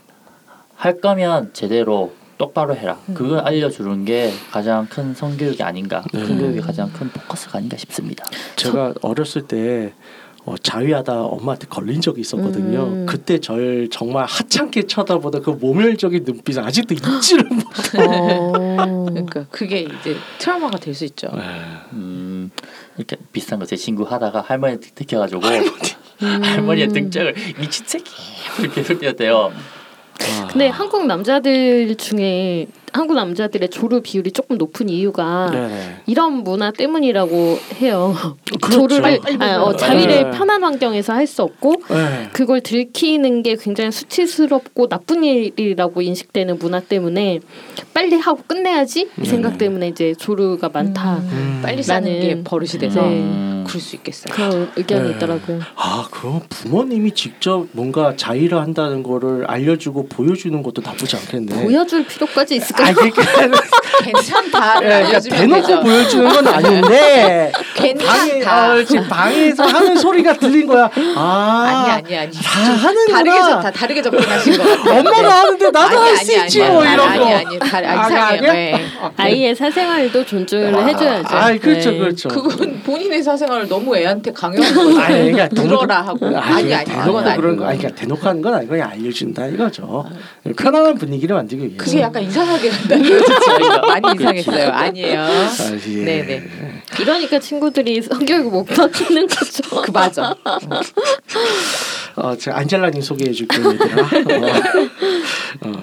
할 0.75 0.99
거면 0.99 1.51
제대로 1.53 2.13
똑바로 2.37 2.75
해라. 2.75 2.97
그걸 3.13 3.39
알려주는 3.39 4.05
게 4.05 4.31
가장 4.51 4.87
큰 4.87 5.13
성교육이 5.13 5.61
아닌가. 5.63 6.03
네. 6.13 6.23
큰 6.23 6.37
교육이 6.37 6.61
가장 6.61 6.91
큰 6.91 7.09
포커스가 7.09 7.57
아닌가 7.57 7.77
싶습니다. 7.77 8.25
제가 8.55 8.93
어렸을 9.01 9.43
때 9.43 9.93
어, 10.47 10.55
자위하다 10.57 11.23
엄마한테 11.23 11.67
걸린 11.67 11.99
적이 11.99 12.21
있었거든요. 12.21 12.83
음. 12.85 13.05
그때 13.05 13.37
절 13.39 13.89
정말 13.91 14.23
하찮게 14.23 14.83
쳐다보다 14.83 15.39
그 15.41 15.49
모멸적인 15.49 16.23
눈빛 16.23 16.57
아직도 16.57 16.93
잊지를 16.93 17.43
못. 17.49 17.63
어. 17.99 19.05
그러니까 19.11 19.45
그게 19.51 19.81
이제 19.81 20.15
트라우마가 20.39 20.77
될 20.77 20.95
수 20.95 21.03
있죠. 21.03 21.27
음, 21.93 22.49
이렇게 22.95 23.17
비슷한 23.33 23.59
거제 23.59 23.75
친구 23.75 24.03
하다가 24.03 24.39
할머니 24.39 24.79
들켜가지고 24.79 25.41
할머니의 26.19 26.87
등짝을 26.87 27.35
미친 27.59 27.85
새끼 27.85 28.09
이렇게. 28.59 28.81
아. 30.21 30.47
근데 30.47 30.69
한국 30.69 31.05
남자들 31.05 31.93
중에 31.97 32.67
한국 32.93 33.15
남자들의 33.15 33.69
조루 33.69 34.01
비율이 34.01 34.31
조금 34.31 34.57
높은 34.57 34.89
이유가 34.89 35.49
네네. 35.51 35.95
이런 36.07 36.43
문화 36.43 36.71
때문이라고 36.71 37.59
해요. 37.81 38.15
그렇죠. 38.61 38.87
조루를 38.87 39.19
아, 39.39 39.61
어, 39.61 39.75
자위를 39.75 40.07
네. 40.07 40.31
편한 40.31 40.63
환경에서 40.63 41.13
할 41.13 41.27
수 41.27 41.43
없고 41.43 41.75
네. 41.89 42.29
그걸 42.31 42.61
들키는 42.61 43.43
게 43.43 43.57
굉장히 43.57 43.91
수치스럽고 43.91 44.87
나쁜 44.87 45.25
일이라고 45.25 46.01
인식되는 46.01 46.57
문화 46.57 46.79
때문에 46.79 47.41
빨리 47.93 48.15
하고 48.15 48.41
끝내야지 48.47 49.09
이 49.21 49.25
생각 49.25 49.49
네네. 49.49 49.57
때문에 49.57 49.87
이제 49.89 50.13
조루가 50.17 50.69
많다 50.69 51.17
음. 51.17 51.59
빨리 51.61 51.83
싸는 51.83 52.21
게 52.21 52.43
버릇이 52.45 52.79
돼서 52.79 53.01
네. 53.01 53.07
음, 53.19 53.65
그럴 53.67 53.81
수 53.81 53.97
있겠어요. 53.97 54.33
그런 54.33 54.71
의견이 54.77 55.09
네. 55.09 55.15
있더라고요. 55.15 55.59
아 55.75 56.07
그럼 56.09 56.39
부모님이 56.47 57.11
직접 57.11 57.67
뭔가 57.73 58.15
자위를 58.15 58.57
한다는 58.57 59.03
거를 59.03 59.45
알려주고 59.45 60.07
보여주는 60.07 60.63
것도 60.63 60.81
나쁘지 60.81 61.17
않겠네. 61.17 61.63
보여줄 61.65 62.05
필요까지 62.07 62.55
있을까요? 62.55 62.86
아 62.87 62.93
그러니까, 62.93 63.21
괜찮다. 64.03 64.75
예, 64.83 64.87
그러니까 65.05 65.19
대놓고 65.19 65.61
되죠. 65.67 65.79
보여주는 65.81 66.29
건 66.29 66.47
아닌데 66.47 67.51
방에 67.75 67.93
괜찮다. 67.93 68.73
어, 68.73 68.83
지금 68.83 69.07
방에서 69.07 69.63
하는 69.65 69.95
소리가 69.97 70.33
들린 70.33 70.67
거야. 70.67 70.89
아 71.15 71.93
아니 71.97 72.15
아니 72.15 72.17
아니. 72.17 72.31
다 72.31 72.59
하는구나. 72.61 73.17
다르게 73.17 73.39
접, 73.39 73.61
다 73.61 73.71
다르게 73.71 74.01
접근하신 74.01 74.57
거 74.57 74.63
같아요. 74.63 74.99
엄마가 74.99 75.29
하는데 75.39 75.71
나도 75.71 75.97
할 75.99 76.17
수 76.17 76.33
있지 76.35 76.59
뭐 76.63 76.81
아니, 76.83 76.93
이런 76.93 77.07
아니, 77.09 77.19
거. 77.19 77.25
아니 77.25 77.33
아니 77.45 77.59
다 77.59 77.77
아, 77.77 78.07
이상해요. 78.07 78.21
아니야? 78.49 78.53
네. 78.53 78.85
아이의 79.17 79.55
사생활도 79.55 80.25
존중을 80.25 80.87
해줘야죠. 80.87 81.35
아, 81.35 81.57
그렇죠, 81.57 81.91
네. 81.91 81.97
그렇죠. 81.99 82.29
그건 82.29 82.81
본인의 82.83 83.21
사생활을 83.23 83.67
너무 83.67 83.95
애한테 83.95 84.31
강요하는 84.31 84.73
거죠. 84.75 84.99
아니, 85.01 85.31
그러니까 85.31 85.47
들어라 85.49 86.01
하고 86.01 86.25
아니 86.37 86.73
아니 86.73 86.85
대놓고 86.85 87.05
그건 87.05 87.27
아니고. 87.27 87.41
그런 87.41 87.57
거, 87.57 87.65
아니, 87.67 87.77
그러니까 87.77 88.01
대놓고 88.01 88.27
하는 88.27 88.41
건 88.41 88.53
아니고 88.55 88.71
그냥 88.71 88.89
알려준다 88.91 89.45
이거죠. 89.47 90.05
편안한 90.57 90.95
분위기를 90.95 91.35
만들기 91.35 91.65
위해서. 91.65 91.77
그게 91.83 92.01
약간 92.01 92.23
이상하게 92.23 92.66
간다는 92.69 93.19
거죠. 93.19 93.33
많이 93.87 94.19
이상했어요. 94.19 94.69
아니에요. 94.71 95.21
아, 95.21 95.49
예. 95.87 96.03
네네. 96.05 96.43
이러니까 96.99 97.39
친구들이 97.39 98.01
성교육을 98.01 98.51
못 98.51 98.65
받는 98.65 99.27
거죠. 99.27 99.81
그 99.81 99.91
맞아. 99.91 100.35
어, 102.17 102.35
저 102.35 102.51
안젤라님 102.51 103.01
소개해 103.01 103.31
줄게요. 103.31 103.67
어, 105.61 105.69
어. 105.69 105.77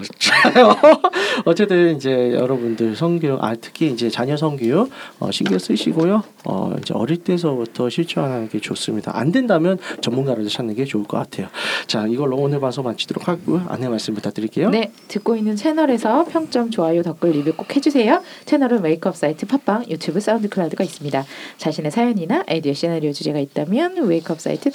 어쨌든 1.46 1.96
이제 1.96 2.32
여러분들 2.32 2.96
성교육, 2.96 3.42
아 3.42 3.54
특히 3.54 3.90
이제 3.90 4.10
자녀 4.10 4.36
성교육 4.36 4.90
어, 5.20 5.30
신경 5.30 5.58
쓰시고요. 5.58 6.22
어, 6.44 6.74
이제 6.78 6.92
어릴 6.94 7.18
때서부터 7.18 7.88
실천하는 7.88 8.48
게 8.48 8.60
좋습니다. 8.60 9.16
안 9.16 9.32
된다면 9.32 9.78
전문가를 10.00 10.46
찾는 10.48 10.74
게 10.74 10.84
좋을 10.84 11.04
것 11.04 11.16
같아요. 11.16 11.48
자, 11.86 12.06
이걸로 12.06 12.36
오늘 12.36 12.60
방송 12.60 12.84
마치도록 12.84 13.28
하고요. 13.28 13.66
안내 13.68 13.88
말씀 13.88 14.14
부탁드릴게요. 14.14 14.70
네, 14.70 14.92
듣고 15.08 15.36
있는 15.36 15.56
채널에서 15.56 16.24
평점, 16.24 16.70
좋아요, 16.70 17.02
댓글 17.02 17.30
리뷰 17.30 17.52
꼭 17.56 17.74
해주세요. 17.74 18.22
채널은 18.44 18.82
웨이크업 18.82 19.16
사이트 19.16 19.46
팟빵, 19.46 19.86
유튜브, 19.88 20.20
사운드 20.20 20.48
클라우드가 20.48 20.84
있습니다. 20.84 21.24
자신의 21.58 21.90
사연이나 21.90 22.44
아이디어 22.48 22.72
시나리오 22.72 23.12
주제가 23.12 23.38
있다면 23.38 24.06
웨이크업 24.06 24.40
사이트 24.40 24.70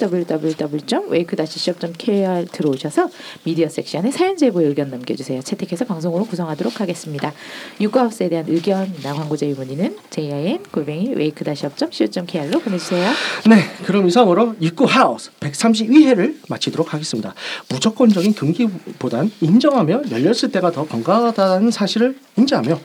www.wake-shop.kr 1.50 2.46
들어오셔서 2.52 3.10
미디어 3.44 3.68
섹션에 3.68 4.10
사연 4.10 4.36
제보 4.36 4.60
의견 4.60 4.90
남겨주세요. 4.90 5.42
채택해서 5.42 5.84
방송으로 5.84 6.24
구성하도록 6.24 6.80
하겠습니다. 6.80 7.32
육아하우스에 7.80 8.28
대한 8.28 8.46
의견이나 8.48 9.14
광고제 9.14 9.46
문의는 9.54 9.96
jin 10.10 10.62
골뱅이 10.70 11.14
wake-shop.co.kr로 11.16 12.60
보내주세요. 12.60 13.10
네, 13.48 13.62
그럼 13.84 14.06
이상으로 14.06 14.54
입구 14.60 14.84
하우스 14.84 15.30
132회를 15.40 16.36
마치도록 16.48 16.94
하겠습니다. 16.94 17.34
무조건적인 17.68 18.34
금기보단 18.34 19.30
인정하며 19.40 20.02
열렸을 20.10 20.50
때가 20.52 20.70
더 20.70 20.86
건강하다는 20.86 21.70
사실을 21.70 22.16
인지하며 22.36 22.78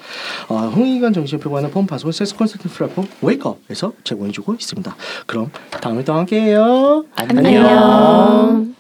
어, 0.50 0.56
홍익관 0.76 1.14
정신표방하는 1.14 1.72
본 1.72 1.86
방송 1.88 2.12
세스 2.12 2.36
컨설팅 2.36 2.72
플랫폼 2.72 3.08
웨이크업에서 3.22 3.94
제공해주고 4.04 4.54
있습니다. 4.56 4.96
그럼 5.26 5.52
다음에 5.82 6.04
또 6.04 6.14
함께해요. 6.14 7.06
안녕. 7.16 7.46
안녕. 7.46 8.74